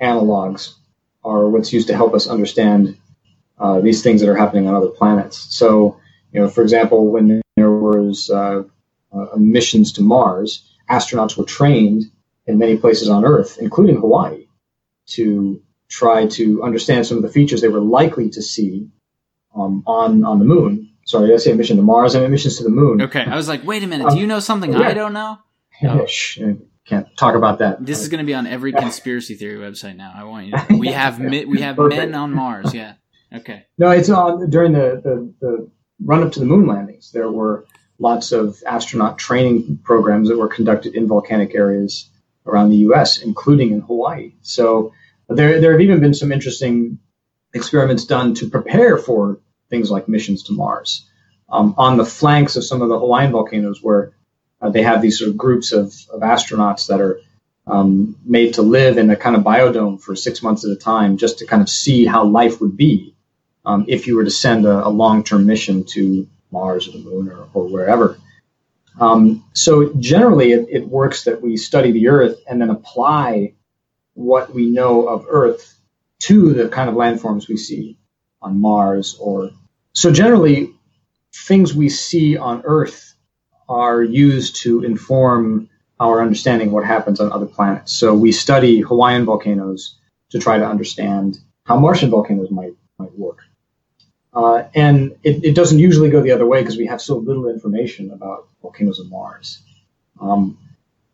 [0.00, 0.74] analogs
[1.24, 2.96] are what's used to help us understand
[3.58, 5.54] uh, these things that are happening on other planets.
[5.56, 6.00] So,
[6.32, 8.64] you know, for example, when there was uh,
[9.12, 12.04] uh, missions to Mars, astronauts were trained
[12.46, 14.46] in many places on Earth, including Hawaii,
[15.08, 18.88] to try to understand some of the features they were likely to see
[19.54, 20.91] um, on on the moon.
[21.04, 22.14] Sorry, did I say a mission to Mars?
[22.14, 23.02] I mean missions to the moon.
[23.02, 24.80] Okay, I was like, wait a minute, do you know something yeah.
[24.80, 25.38] I don't know?
[25.80, 26.38] Yeah, shh,
[26.84, 27.84] can't talk about that.
[27.84, 30.12] This is going to be on every conspiracy theory website now.
[30.14, 30.52] I want you.
[30.52, 31.98] To, we have mi- we have Perfect.
[31.98, 32.74] men on Mars.
[32.74, 32.94] Yeah.
[33.32, 33.64] Okay.
[33.78, 35.70] No, it's on during the, the, the
[36.04, 37.12] run up to the moon landings.
[37.12, 37.66] There were
[37.98, 42.10] lots of astronaut training programs that were conducted in volcanic areas
[42.46, 44.32] around the U.S., including in Hawaii.
[44.42, 44.92] So
[45.28, 46.98] there, there have even been some interesting
[47.54, 49.40] experiments done to prepare for
[49.72, 51.08] things like missions to Mars.
[51.48, 54.12] Um, on the flanks of some of the Hawaiian volcanoes, where
[54.60, 57.20] uh, they have these sort of groups of, of astronauts that are
[57.66, 61.16] um, made to live in a kind of biodome for six months at a time,
[61.16, 63.14] just to kind of see how life would be
[63.64, 67.28] um, if you were to send a, a long-term mission to Mars or the Moon
[67.30, 68.18] or, or wherever.
[69.00, 73.54] Um, so generally, it, it works that we study the Earth and then apply
[74.12, 75.64] what we know of Earth
[76.28, 77.96] to the kind of landforms we see
[78.42, 79.16] on Mars.
[79.18, 79.50] Or
[79.92, 80.72] so generally,
[81.34, 83.14] things we see on Earth
[83.68, 85.68] are used to inform
[86.00, 87.92] our understanding of what happens on other planets.
[87.92, 89.98] So we study Hawaiian volcanoes
[90.30, 93.38] to try to understand how Martian volcanoes might might work.
[94.34, 97.48] Uh, and it, it, doesn't usually go the other way because we have so little
[97.50, 99.62] information about volcanoes on Mars.
[100.20, 100.58] Um,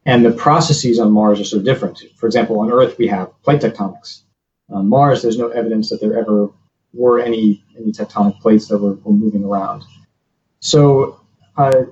[0.06, 2.00] and the processes on Mars are so different.
[2.16, 4.22] For example, on Earth, we have plate tectonics.
[4.70, 6.50] On Mars, there's no evidence that there ever
[6.92, 9.84] were any, any tectonic plates that were, were moving around.
[10.60, 11.20] So
[11.56, 11.84] uh,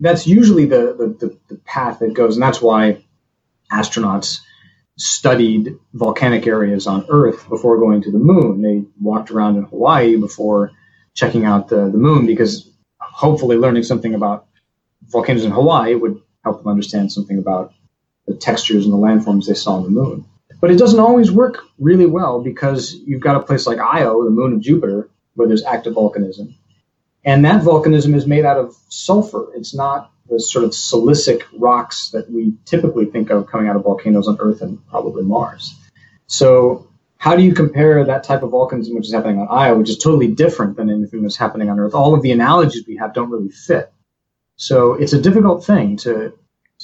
[0.00, 3.04] that's usually the, the, the, the path that goes, and that's why
[3.72, 4.40] astronauts
[4.96, 8.62] studied volcanic areas on Earth before going to the moon.
[8.62, 10.70] They walked around in Hawaii before
[11.14, 12.70] checking out the, the moon because
[13.00, 14.46] hopefully learning something about
[15.02, 17.72] volcanoes in Hawaii would help them understand something about
[18.26, 20.24] the textures and the landforms they saw on the moon.
[20.60, 24.30] But it doesn't always work really well because you've got a place like Io, the
[24.30, 26.54] moon of Jupiter, where there's active volcanism.
[27.24, 29.48] And that volcanism is made out of sulfur.
[29.54, 33.82] It's not the sort of silicic rocks that we typically think of coming out of
[33.82, 35.74] volcanoes on Earth and probably Mars.
[36.26, 39.88] So, how do you compare that type of volcanism, which is happening on Io, which
[39.88, 41.94] is totally different than anything that's happening on Earth?
[41.94, 43.92] All of the analogies we have don't really fit.
[44.56, 46.34] So, it's a difficult thing to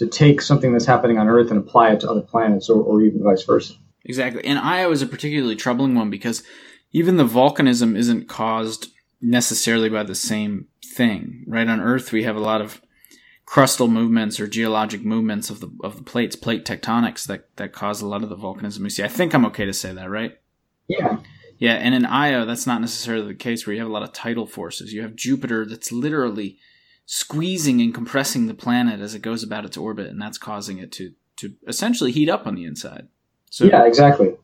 [0.01, 3.03] to take something that's happening on Earth and apply it to other planets, or, or
[3.03, 3.75] even vice versa.
[4.03, 6.43] Exactly, and Io is a particularly troubling one because
[6.91, 8.89] even the volcanism isn't caused
[9.21, 11.69] necessarily by the same thing, right?
[11.69, 12.81] On Earth, we have a lot of
[13.47, 18.01] crustal movements or geologic movements of the of the plates, plate tectonics that that cause
[18.01, 19.05] a lot of the volcanism we see.
[19.05, 20.39] I think I'm okay to say that, right?
[20.89, 21.19] Yeah.
[21.59, 24.15] Yeah, and in Io, that's not necessarily the case where you have a lot of
[24.15, 24.95] tidal forces.
[24.95, 26.57] You have Jupiter that's literally
[27.13, 30.93] squeezing and compressing the planet as it goes about its orbit, and that's causing it
[30.93, 33.09] to to essentially heat up on the inside.
[33.51, 34.37] So yeah, exactly.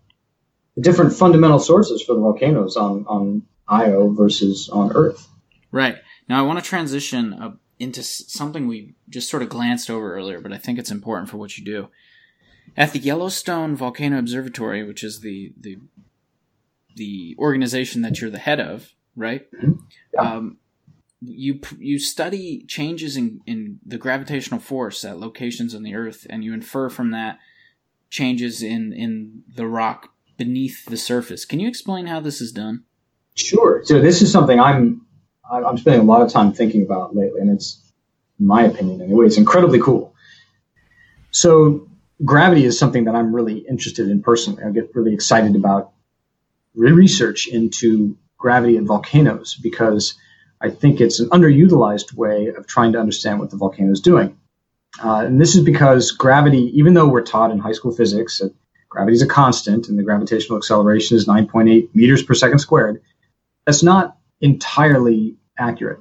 [0.80, 5.28] Different fundamental sources for the volcanoes on on Io versus on Earth.
[5.70, 5.98] Right
[6.28, 10.40] now, I want to transition a into something we just sort of glanced over earlier,
[10.40, 11.88] but I think it's important for what you do.
[12.76, 15.78] At the Yellowstone Volcano Observatory, which is the the
[16.96, 19.46] the organization that you're the head of, right?
[19.52, 19.72] Mm-hmm.
[20.14, 20.20] Yeah.
[20.20, 20.56] Um,
[21.20, 26.44] you you study changes in, in the gravitational force at locations on the Earth, and
[26.44, 27.38] you infer from that
[28.10, 31.44] changes in in the rock beneath the surface.
[31.44, 32.84] Can you explain how this is done?
[33.34, 33.82] Sure.
[33.84, 35.06] So this is something I'm
[35.50, 37.80] I'm spending a lot of time thinking about lately, and it's,
[38.38, 40.14] in my opinion anyway, it's incredibly cool.
[41.30, 41.88] So
[42.24, 44.64] gravity is something that I'm really interested in personally.
[44.64, 45.92] I get really excited about
[46.74, 50.14] research into gravity and volcanoes because
[50.60, 54.38] I think it's an underutilized way of trying to understand what the volcano is doing.
[55.02, 58.54] Uh, and this is because gravity, even though we're taught in high school physics that
[58.88, 63.02] gravity is a constant and the gravitational acceleration is 9.8 meters per second squared,
[63.66, 66.00] that's not entirely accurate.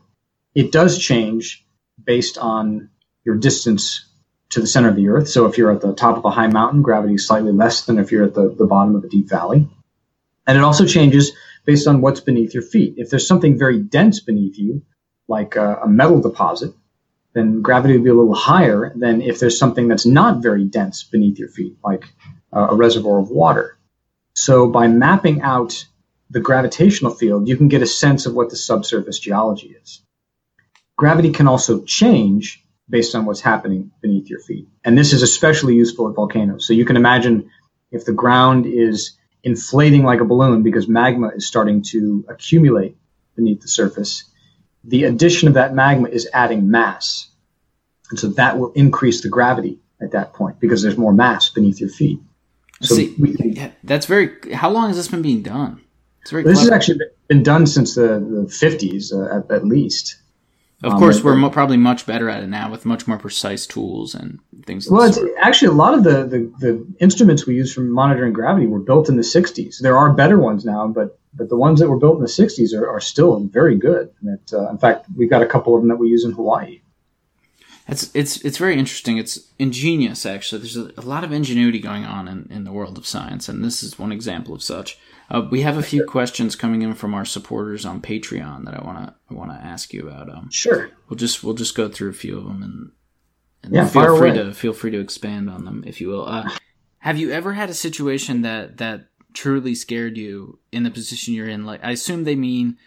[0.54, 1.66] It does change
[2.02, 2.90] based on
[3.26, 4.06] your distance
[4.50, 5.28] to the center of the Earth.
[5.28, 8.00] So if you're at the top of a high mountain, gravity is slightly less than
[8.00, 9.68] if you're at the, the bottom of a deep valley.
[10.48, 11.34] And it also changes
[11.66, 12.96] based on what's beneath your feet.
[12.98, 14.84] If there's something very dense beneath you,
[15.28, 16.74] like a, a metal deposit,
[17.34, 21.04] then gravity will be a little higher than if there's something that's not very dense
[21.04, 22.06] beneath your feet, like
[22.56, 23.78] uh, a reservoir of water.
[24.34, 25.86] So by mapping out
[26.30, 30.02] the gravitational field, you can get a sense of what the subsurface geology is.
[30.98, 34.68] Gravity can also change based on what's happening beneath your feet.
[34.84, 36.66] And this is especially useful at volcanoes.
[36.66, 37.50] So you can imagine
[37.92, 42.98] if the ground is inflating like a balloon because magma is starting to accumulate
[43.36, 44.26] beneath the surface,
[44.84, 47.30] the addition of that magma is adding mass.
[48.10, 51.80] And so that will increase the gravity at that point because there's more mass beneath
[51.80, 52.20] your feet.
[52.82, 53.16] So See,
[53.56, 54.54] can, that's very.
[54.54, 55.82] How long has this been being done?
[56.22, 56.44] It's very.
[56.44, 60.18] This has actually been done since the, the 50s uh, at, at least.
[60.84, 63.66] Of um, course, we're mo- probably much better at it now with much more precise
[63.66, 64.90] tools and things.
[64.90, 65.22] Like that.
[65.22, 68.68] Well, it's, actually, a lot of the, the, the, instruments we use for monitoring gravity
[68.68, 69.80] were built in the 60s.
[69.80, 72.74] There are better ones now, but but the ones that were built in the 60s
[72.74, 74.10] are, are still very good.
[74.22, 76.32] And it, uh, in fact, we've got a couple of them that we use in
[76.32, 76.82] Hawaii.
[77.88, 79.18] It's it's it's very interesting.
[79.18, 80.60] It's ingenious, actually.
[80.60, 83.64] There's a, a lot of ingenuity going on in, in the world of science, and
[83.64, 84.98] this is one example of such.
[85.30, 88.84] Uh, we have a few questions coming in from our supporters on Patreon that I
[88.84, 90.30] want to I want to ask you about.
[90.30, 90.92] Um, sure.
[91.10, 92.92] We'll just we'll just go through a few of them and,
[93.64, 94.44] and yeah, feel free away.
[94.44, 96.28] to feel free to expand on them if you will.
[96.28, 96.50] Uh,
[97.00, 101.50] have you ever had a situation that that truly scared you in the position you're
[101.50, 101.66] in?
[101.66, 102.78] Like I assume they mean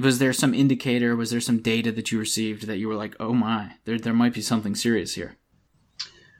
[0.00, 3.14] was there some indicator was there some data that you received that you were like
[3.20, 5.36] oh my there, there might be something serious here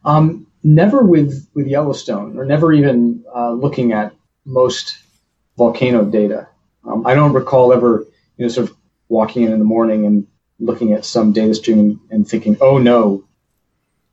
[0.05, 4.15] um, never with with yellowstone or never even uh, looking at
[4.45, 5.04] most
[5.57, 6.49] volcano data
[6.85, 8.05] um, i don't recall ever
[8.37, 8.77] you know sort of
[9.09, 10.27] walking in in the morning and
[10.59, 13.25] looking at some data stream and, and thinking oh no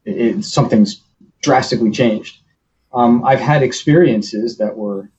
[0.05, 1.01] it, it, something's
[1.41, 2.37] drastically changed
[2.93, 5.09] um, i've had experiences that were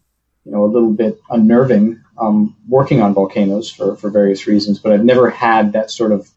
[0.44, 4.92] you know a little bit unnerving um, working on volcanoes for, for various reasons, but
[4.92, 6.28] I've never had that sort of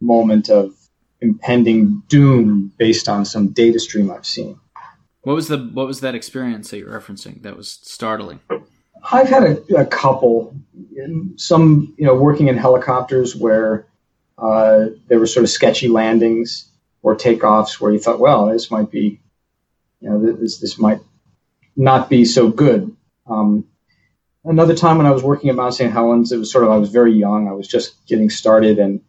[0.00, 0.74] moment of
[1.20, 4.58] impending doom based on some data stream I've seen.
[5.22, 8.40] What was the what was that experience that you're referencing that was startling?
[9.10, 10.54] I've had a, a couple,
[11.36, 13.86] some you know working in helicopters where
[14.38, 16.68] uh, there were sort of sketchy landings
[17.02, 19.20] or takeoffs where you thought, well, this might be,
[20.00, 21.00] you know, this this might
[21.76, 22.94] not be so good.
[23.26, 23.64] Um,
[24.44, 25.92] another time when I was working at Mount St.
[25.92, 27.48] Helens, it was sort of I was very young.
[27.48, 29.00] I was just getting started, and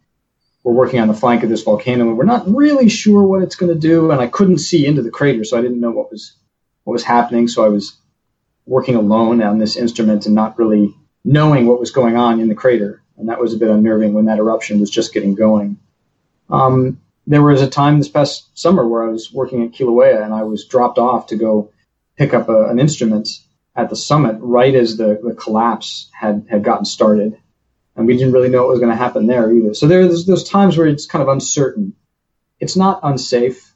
[0.64, 3.56] we're working on the flank of this volcano, and we're not really sure what it's
[3.56, 4.12] going to do.
[4.12, 6.34] And I couldn't see into the crater, so I didn't know what was
[6.84, 7.48] what was happening.
[7.48, 7.98] So I was
[8.66, 12.55] working alone on this instrument and not really knowing what was going on in the
[12.55, 15.78] crater, and that was a bit unnerving when that eruption was just getting going.
[16.49, 20.34] Um, there was a time this past summer where I was working at Kilauea, and
[20.34, 21.72] I was dropped off to go
[22.18, 23.30] pick up a, an instrument
[23.76, 27.38] at the summit right as the, the collapse had, had gotten started.
[27.95, 29.74] And we didn't really know what was going to happen there either.
[29.74, 31.93] So there's those times where it's kind of uncertain.
[32.59, 33.73] It's not unsafe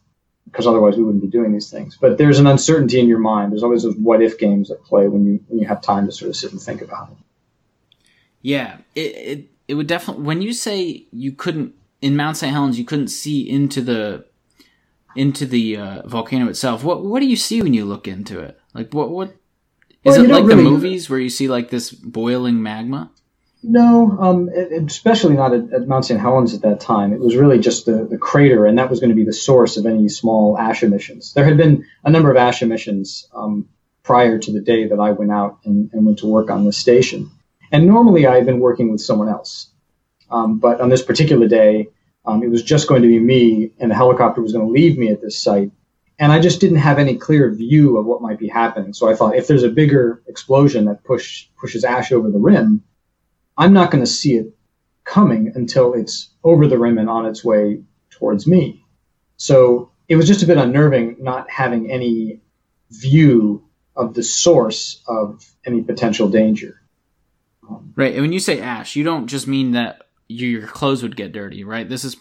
[0.51, 1.97] because otherwise we wouldn't be doing these things.
[1.99, 3.51] But there's an uncertainty in your mind.
[3.51, 6.11] There's always those what if games that play when you when you have time to
[6.11, 7.17] sort of sit and think about it.
[8.41, 12.53] Yeah, it it, it would definitely when you say you couldn't in Mount St.
[12.53, 14.25] Helens you couldn't see into the
[15.15, 16.83] into the uh, volcano itself.
[16.83, 18.59] What what do you see when you look into it?
[18.73, 19.35] Like what what
[20.03, 23.11] is well, it like really, the movies where you see like this boiling magma?
[23.63, 26.19] No, um, especially not at, at, Mount St.
[26.19, 27.11] Helens at that time.
[27.11, 29.77] It was really just the, the crater, and that was going to be the source
[29.77, 31.33] of any small ash emissions.
[31.33, 33.67] There had been a number of ash emissions um,
[34.03, 36.77] prior to the day that I went out and, and, went to work on this
[36.77, 37.31] station.
[37.71, 39.69] And normally I had been working with someone else.
[40.29, 41.89] Um, but on this particular day,
[42.25, 44.97] um, it was just going to be me, and the helicopter was going to leave
[44.97, 45.71] me at this site
[46.19, 48.93] and I just didn't have any clear view of what might be happening.
[48.93, 52.83] So I thought if there's a bigger explosion that push pushes ash over the rim,
[53.57, 54.53] I'm not going to see it
[55.03, 58.85] coming until it's over the rim and on its way towards me.
[59.37, 62.41] So it was just a bit unnerving not having any
[62.91, 63.63] view
[63.95, 66.81] of the source of any potential danger.
[67.67, 68.13] Um, right.
[68.13, 71.63] And when you say ash, you don't just mean that your clothes would get dirty,
[71.63, 71.87] right?
[71.87, 72.15] This is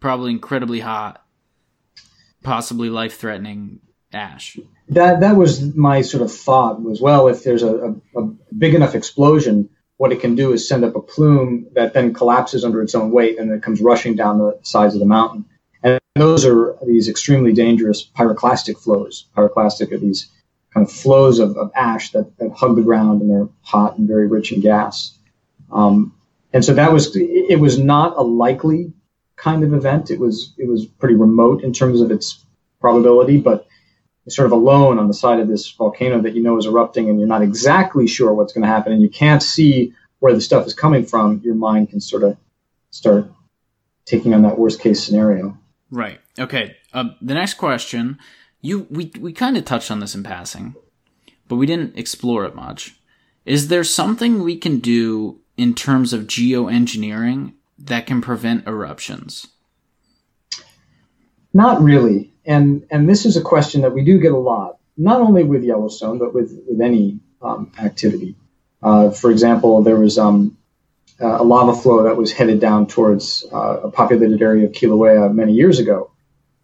[0.00, 1.24] probably incredibly hot
[2.42, 3.80] possibly life threatening
[4.12, 4.58] ash.
[4.88, 8.22] That that was my sort of thought was well if there's a, a, a,
[8.56, 9.68] big enough explosion,
[9.98, 13.10] what it can do is send up a plume that then collapses under its own
[13.10, 15.44] weight and it comes rushing down the sides of the mountain.
[15.82, 19.26] And those are these extremely dangerous pyroclastic flows.
[19.36, 20.30] Pyroclastic are these
[20.72, 24.06] kind of flows of, of ash that, that hug the ground and they're hot and
[24.06, 25.18] very rich in gas.
[25.72, 26.14] Um,
[26.52, 28.92] and so that was it was not a likely
[29.36, 30.10] kind of event.
[30.10, 32.44] It was it was pretty remote in terms of its
[32.80, 33.66] probability, but
[34.28, 37.18] sort of alone on the side of this volcano that you know is erupting and
[37.18, 40.66] you're not exactly sure what's going to happen and you can't see where the stuff
[40.66, 42.36] is coming from, your mind can sort of
[42.90, 43.30] start
[44.04, 45.56] taking on that worst case scenario.
[45.90, 46.20] Right.
[46.38, 46.76] Okay.
[46.92, 48.18] Um, the next question,
[48.60, 50.74] you we we kind of touched on this in passing,
[51.46, 52.96] but we didn't explore it much.
[53.44, 59.46] Is there something we can do in terms of geoengineering that can prevent eruptions?
[61.52, 62.32] Not really.
[62.44, 65.64] And and this is a question that we do get a lot, not only with
[65.64, 68.36] Yellowstone, but with, with any um, activity.
[68.82, 70.56] Uh, for example, there was um,
[71.18, 75.52] a lava flow that was headed down towards uh, a populated area of Kilauea many
[75.52, 76.12] years ago,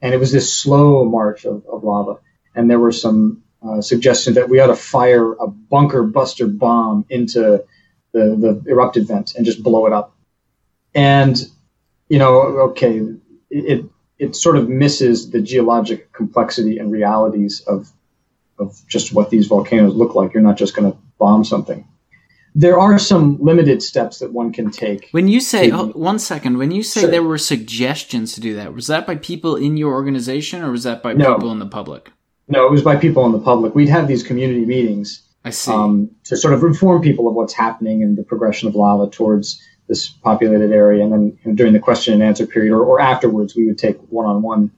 [0.01, 2.20] and it was this slow march of, of lava.
[2.55, 7.05] And there were some uh, suggestions that we ought to fire a bunker buster bomb
[7.09, 7.64] into
[8.12, 10.16] the, the erupted vent and just blow it up.
[10.95, 11.37] And
[12.09, 13.03] you know, okay,
[13.51, 13.85] it
[14.19, 17.91] it sort of misses the geologic complexity and realities of
[18.59, 20.33] of just what these volcanoes look like.
[20.33, 21.87] You're not just going to bomb something.
[22.55, 25.09] There are some limited steps that one can take.
[25.11, 27.11] When you say oh, one second, when you say sure.
[27.11, 30.85] there were suggestions to do that, was that by people in your organization or was
[30.85, 31.35] that by no.
[31.35, 32.12] people in the public?
[32.47, 33.75] No, it was by people in the public.
[33.75, 35.23] We'd have these community meetings.
[35.45, 35.73] I see.
[35.73, 39.61] Um, to sort of inform people of what's happening and the progression of lava towards
[39.89, 41.05] this populated area.
[41.05, 43.78] And then you know, during the question and answer period or, or afterwards, we would
[43.78, 44.70] take one on one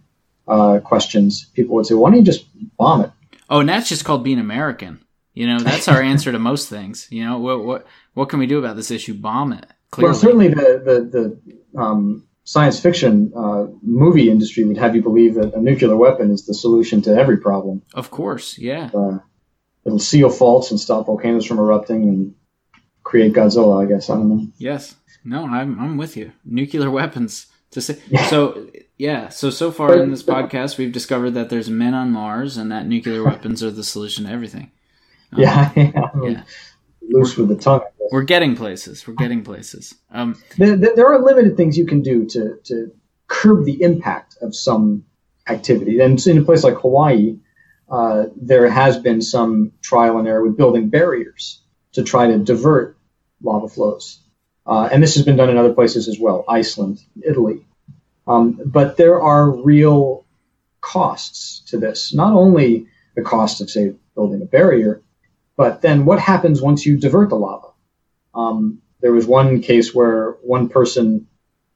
[0.83, 1.47] questions.
[1.55, 2.47] People would say, why don't you just
[2.77, 3.11] bomb it?
[3.49, 5.05] Oh, and that's just called being American.
[5.35, 7.09] You know, that's our answer to most things.
[7.11, 9.15] You know, what what what can we do about this issue?
[9.15, 9.67] Bomb it.
[9.91, 10.11] Clearly.
[10.11, 11.39] Well, certainly the the,
[11.75, 16.31] the um, science fiction uh, movie industry would have you believe that a nuclear weapon
[16.31, 17.83] is the solution to every problem.
[17.93, 18.91] Of course, yeah.
[18.95, 19.19] Uh,
[19.85, 22.35] it'll seal faults and stop volcanoes from erupting and
[23.07, 23.85] create Godzilla.
[23.85, 24.47] I guess I don't know.
[24.59, 26.33] Yes, no, I'm I'm with you.
[26.45, 27.99] Nuclear weapons to say
[28.29, 28.67] so.
[28.99, 32.73] Yeah, so so far in this podcast, we've discovered that there's men on Mars, and
[32.73, 34.73] that nuclear weapons are the solution to everything.
[35.33, 36.43] Um, yeah, yeah, yeah.
[37.03, 37.81] loose with the tongue.
[38.13, 39.09] We're getting places.
[39.09, 39.93] We're getting places.
[40.13, 42.93] Um, there, there, are limited things you can do to to
[43.27, 45.05] curb the impact of some
[45.49, 45.99] activity.
[45.99, 47.39] And in a place like Hawaii,
[47.91, 51.66] uh, there has been some trial and error with building barriers
[51.97, 52.97] to try to divert
[53.43, 54.21] lava flows.
[54.67, 57.67] Uh, and this has been done in other places as well, Iceland, Italy.
[58.27, 60.27] Um, but there are real
[60.81, 62.13] costs to this.
[62.13, 65.03] Not only the cost of, say, building a barrier,
[65.57, 67.69] but then what happens once you divert the lava?
[68.35, 71.29] Um, there was one case where one person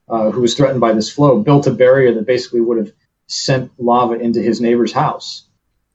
[0.06, 2.92] uh, who was threatened by this flow built a barrier that basically would have
[3.26, 5.46] sent lava into his neighbor's house.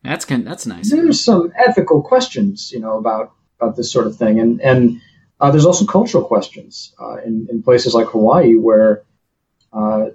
[0.04, 0.90] That's that's nice.
[0.90, 5.02] There's some ethical questions, you know, about about this sort of thing, and and
[5.40, 9.04] uh, there's also cultural questions uh, in in places like Hawaii where
[9.74, 10.10] uh,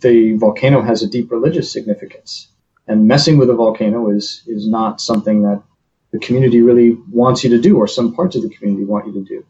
[0.00, 2.48] the volcano has a deep religious significance,
[2.86, 5.62] and messing with a volcano is is not something that
[6.12, 9.12] the community really wants you to do, or some parts of the community want you
[9.12, 9.44] to do.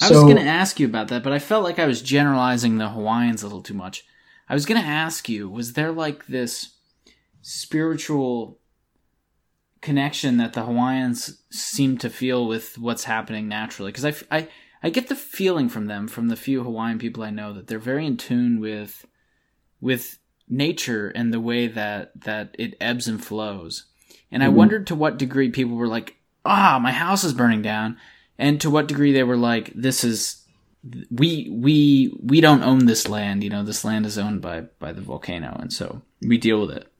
[0.00, 2.02] I so, was going to ask you about that, but I felt like I was
[2.02, 4.04] generalizing the Hawaiians a little too much.
[4.48, 6.74] I was going to ask you, was there like this
[7.42, 8.58] spiritual
[9.86, 13.92] connection that the Hawaiians seem to feel with what's happening naturally?
[13.92, 14.48] Because I, I,
[14.82, 17.78] I get the feeling from them, from the few Hawaiian people I know, that they're
[17.78, 19.06] very in tune with
[19.80, 20.18] with
[20.48, 23.84] nature and the way that that it ebbs and flows.
[24.32, 24.52] And mm-hmm.
[24.52, 27.96] I wondered to what degree people were like, "Ah, my house is burning down,"
[28.36, 30.42] and to what degree they were like, "This is
[31.12, 33.44] we we we don't own this land.
[33.44, 36.76] You know, this land is owned by by the volcano, and so we deal with
[36.76, 36.92] it."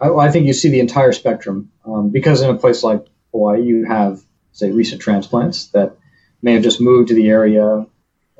[0.00, 3.62] I, I think you see the entire spectrum um, because in a place like Hawaii,
[3.62, 4.22] you have
[4.52, 5.96] say recent transplants that
[6.40, 7.86] may have just moved to the area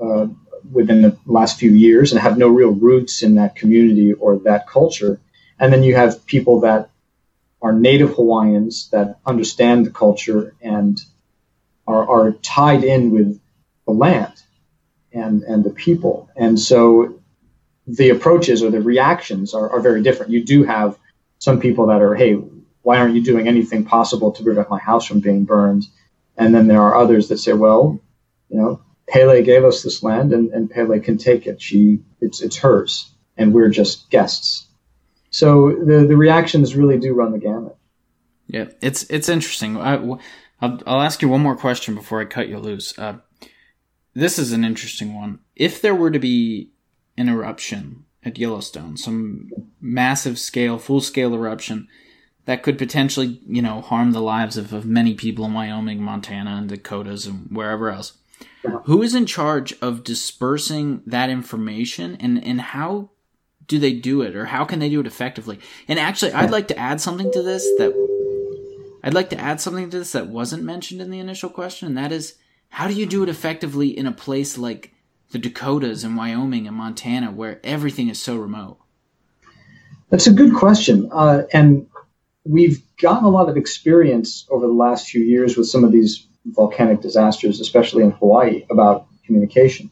[0.00, 0.26] uh,
[0.70, 4.68] within the last few years and have no real roots in that community or that
[4.68, 5.20] culture.
[5.58, 6.90] And then you have people that
[7.60, 11.00] are native Hawaiians that understand the culture and
[11.86, 13.40] are, are tied in with
[13.86, 14.34] the land
[15.12, 16.28] and, and the people.
[16.36, 17.20] And so
[17.86, 20.32] the approaches or the reactions are, are very different.
[20.32, 20.98] You do have
[21.44, 22.32] some people that are, hey,
[22.80, 25.84] why aren't you doing anything possible to prevent my house from being burned?
[26.38, 28.00] And then there are others that say, well,
[28.48, 31.60] you know, Pele gave us this land, and, and Pele can take it.
[31.60, 34.66] She, it's it's hers, and we're just guests.
[35.28, 37.76] So the the reactions really do run the gamut.
[38.46, 39.76] Yeah, it's it's interesting.
[39.76, 40.20] I, will
[40.62, 42.98] I'll ask you one more question before I cut you loose.
[42.98, 43.18] Uh,
[44.14, 45.40] this is an interesting one.
[45.54, 46.70] If there were to be
[47.18, 49.50] an eruption at Yellowstone, some
[49.80, 51.88] massive scale, full scale eruption
[52.46, 56.56] that could potentially, you know, harm the lives of, of many people in Wyoming, Montana,
[56.56, 58.14] and Dakotas, and wherever else
[58.84, 63.10] who is in charge of dispersing that information and, and how
[63.66, 65.58] do they do it or how can they do it effectively?
[65.88, 68.04] And actually, I'd like to add something to this that
[69.02, 71.98] I'd like to add something to this that wasn't mentioned in the initial question, and
[71.98, 72.36] that is
[72.70, 74.93] how do you do it effectively in a place like
[75.34, 78.78] the Dakotas and Wyoming and Montana where everything is so remote?
[80.08, 81.10] That's a good question.
[81.10, 81.88] Uh, and
[82.44, 86.24] we've gotten a lot of experience over the last few years with some of these
[86.46, 89.90] volcanic disasters, especially in Hawaii, about communication.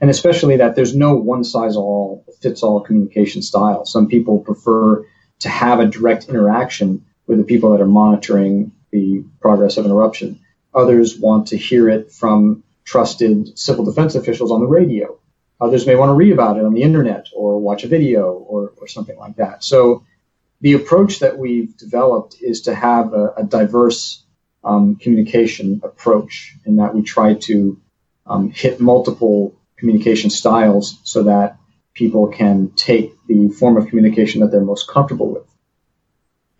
[0.00, 3.84] And especially that there's no one size all fits all communication style.
[3.84, 5.04] Some people prefer
[5.40, 9.90] to have a direct interaction with the people that are monitoring the progress of an
[9.90, 10.38] eruption.
[10.72, 15.18] Others want to hear it from trusted civil defense officials on the radio.
[15.60, 18.72] Others may want to read about it on the internet or watch a video or,
[18.76, 19.64] or something like that.
[19.64, 20.04] So
[20.60, 24.24] the approach that we've developed is to have a, a diverse
[24.62, 27.80] um, communication approach in that we try to
[28.26, 31.58] um, hit multiple communication styles so that
[31.92, 35.44] people can take the form of communication that they're most comfortable with.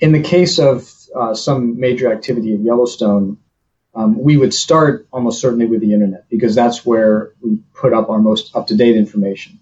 [0.01, 3.39] In the case of uh, some major activity at Yellowstone,
[3.95, 8.11] um, we would start almost certainly with the internet because that's where we put up
[8.11, 9.61] our most up to date information.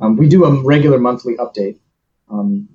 [0.00, 1.78] Um, we do a regular monthly update.
[2.30, 2.68] Um,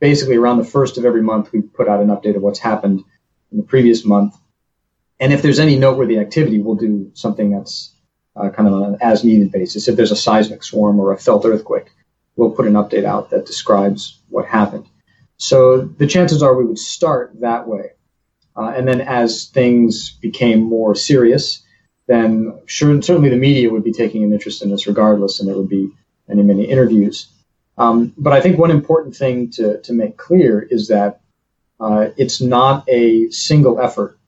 [0.00, 3.02] basically, around the first of every month, we put out an update of what's happened
[3.50, 4.36] in the previous month.
[5.18, 7.94] And if there's any noteworthy activity, we'll do something that's
[8.36, 9.88] uh, kind of on an as needed basis.
[9.88, 11.90] If there's a seismic swarm or a felt earthquake,
[12.36, 14.86] we'll put an update out that describes what happened.
[15.36, 17.92] So the chances are we would start that way.
[18.56, 21.62] Uh, and then as things became more serious,
[22.06, 25.56] then sure, certainly the media would be taking an interest in this regardless, and there
[25.56, 25.90] would be
[26.28, 27.28] many, many interviews.
[27.78, 31.20] Um, but I think one important thing to, to make clear is that
[31.78, 34.18] uh, it's not a single effort.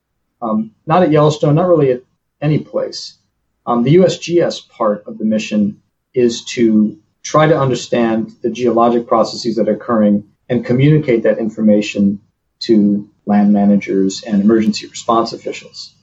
[0.40, 2.02] Um, not at Yellowstone, not really at
[2.40, 3.18] any place.
[3.66, 5.82] Um, the USGS part of the mission
[6.14, 12.20] is to try to understand the geologic processes that are occurring and communicate that information
[12.60, 15.94] to land managers and emergency response officials.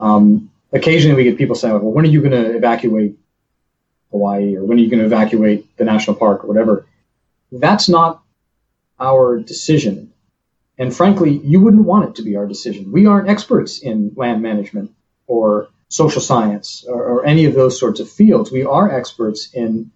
[0.00, 3.18] Um, occasionally, we get people saying, "Well, when are you going to evacuate
[4.10, 6.86] Hawaii, or when are you going to evacuate the national park, or whatever?"
[7.50, 8.22] That's not
[8.98, 10.12] our decision,
[10.78, 12.92] and frankly, you wouldn't want it to be our decision.
[12.92, 14.92] We aren't experts in land management
[15.26, 18.50] or social science or, or any of those sorts of fields.
[18.50, 19.90] We are experts in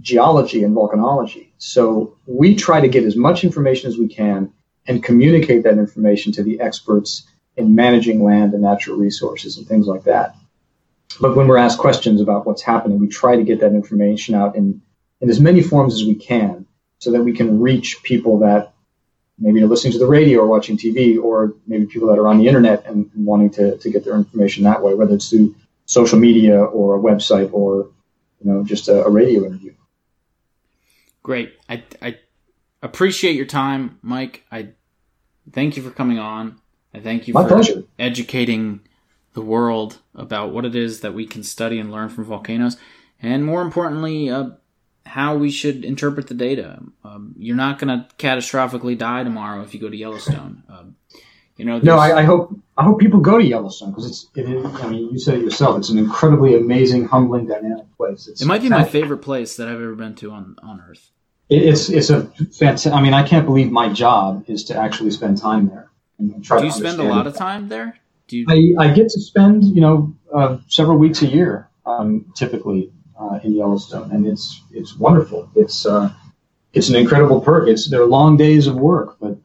[0.00, 1.48] geology and volcanology.
[1.58, 4.52] So we try to get as much information as we can
[4.86, 7.26] and communicate that information to the experts
[7.56, 10.34] in managing land and natural resources and things like that.
[11.20, 14.56] But when we're asked questions about what's happening, we try to get that information out
[14.56, 14.82] in,
[15.20, 16.66] in as many forms as we can
[16.98, 18.72] so that we can reach people that
[19.38, 22.38] maybe are listening to the radio or watching TV, or maybe people that are on
[22.38, 25.54] the internet and, wanting to, to get their information that way, whether it's through
[25.86, 27.90] social media or a website or
[28.40, 29.74] you know just a, a radio interview.
[31.22, 31.54] Great.
[31.68, 32.18] I, I
[32.84, 34.44] appreciate your time, Mike.
[34.52, 34.68] I
[35.52, 36.60] thank you for coming on.
[36.92, 37.82] I thank you My for pleasure.
[37.98, 38.80] educating
[39.32, 42.76] the world about what it is that we can study and learn from volcanoes,
[43.20, 44.50] and more importantly, uh,
[45.06, 46.80] how we should interpret the data.
[47.02, 50.62] Um, you're not going to catastrophically die tomorrow if you go to Yellowstone.
[50.68, 50.96] Um,
[51.56, 54.28] you know, no, I, I, hope I hope people go to Yellowstone because it's.
[54.34, 55.78] It is, I mean, you said it yourself.
[55.78, 58.26] It's an incredibly amazing, humbling, dynamic place.
[58.26, 61.10] It's it might be my favorite place that I've ever been to on on Earth.
[61.48, 62.92] It's it's a fantastic.
[62.92, 65.90] I mean, I can't believe my job is to actually spend time there.
[66.18, 67.98] And try Do you spend a lot of time there?
[68.28, 68.46] Do you?
[68.78, 73.40] I, I get to spend you know uh, several weeks a year, um, typically uh,
[73.44, 75.50] in Yellowstone, and it's it's wonderful.
[75.54, 76.12] It's uh,
[76.72, 77.68] it's an incredible perk.
[77.68, 79.36] It's they're long days of work, but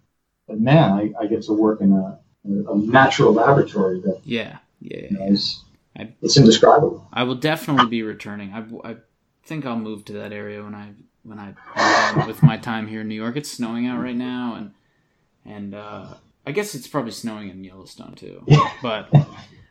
[0.48, 5.08] but man, I, I get to work in a, a natural laboratory that yeah yeah,
[5.10, 5.64] you know, is,
[5.98, 7.08] I, it's indescribable.
[7.12, 8.54] I will definitely be returning.
[8.54, 8.96] I, I
[9.44, 10.92] think I'll move to that area when I
[11.30, 13.38] when I with my time here in New York.
[13.38, 14.72] It's snowing out right now, and
[15.46, 16.16] and uh,
[16.46, 18.46] I guess it's probably snowing in Yellowstone too.
[18.82, 19.10] but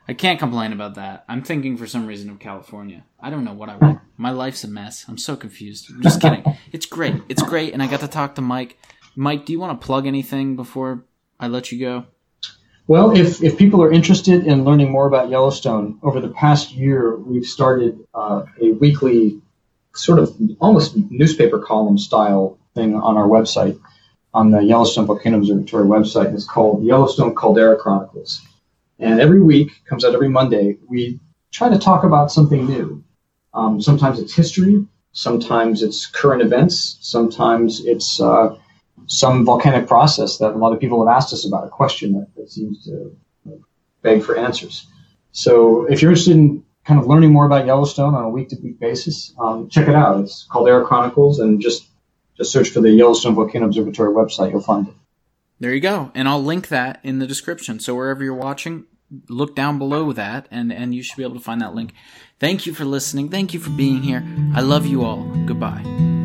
[0.06, 1.24] I can't complain about that.
[1.28, 3.04] I'm thinking for some reason of California.
[3.20, 4.00] I don't know what I want.
[4.16, 5.04] My life's a mess.
[5.08, 5.90] I'm so confused.
[5.90, 6.44] I'm just kidding.
[6.72, 7.14] It's great.
[7.28, 8.78] It's great, and I got to talk to Mike.
[9.16, 11.04] Mike, do you want to plug anything before
[11.40, 12.06] I let you go?
[12.86, 17.16] Well, if, if people are interested in learning more about Yellowstone, over the past year,
[17.16, 19.42] we've started uh, a weekly
[19.98, 23.78] sort of almost newspaper column style thing on our website,
[24.32, 26.32] on the Yellowstone Volcano Observatory website.
[26.34, 28.40] It's called Yellowstone Caldera Chronicles.
[28.98, 31.20] And every week, comes out every Monday, we
[31.52, 33.04] try to talk about something new.
[33.54, 38.56] Um, sometimes it's history, sometimes it's current events, sometimes it's uh,
[39.06, 42.28] some volcanic process that a lot of people have asked us about, a question that,
[42.36, 43.16] that seems to
[44.02, 44.86] beg for answers.
[45.32, 48.56] So if you're interested in kind of learning more about Yellowstone on a week to
[48.62, 50.20] week basis, um, check it out.
[50.20, 51.86] It's called Caldera Chronicles, and just
[52.36, 54.50] just search for the Yellowstone Volcano Observatory website.
[54.50, 54.94] You'll find it.
[55.60, 57.78] There you go, and I'll link that in the description.
[57.78, 58.86] So wherever you're watching,
[59.28, 61.92] look down below that, and and you should be able to find that link.
[62.40, 63.28] Thank you for listening.
[63.28, 64.24] Thank you for being here.
[64.54, 65.24] I love you all.
[65.44, 66.17] Goodbye.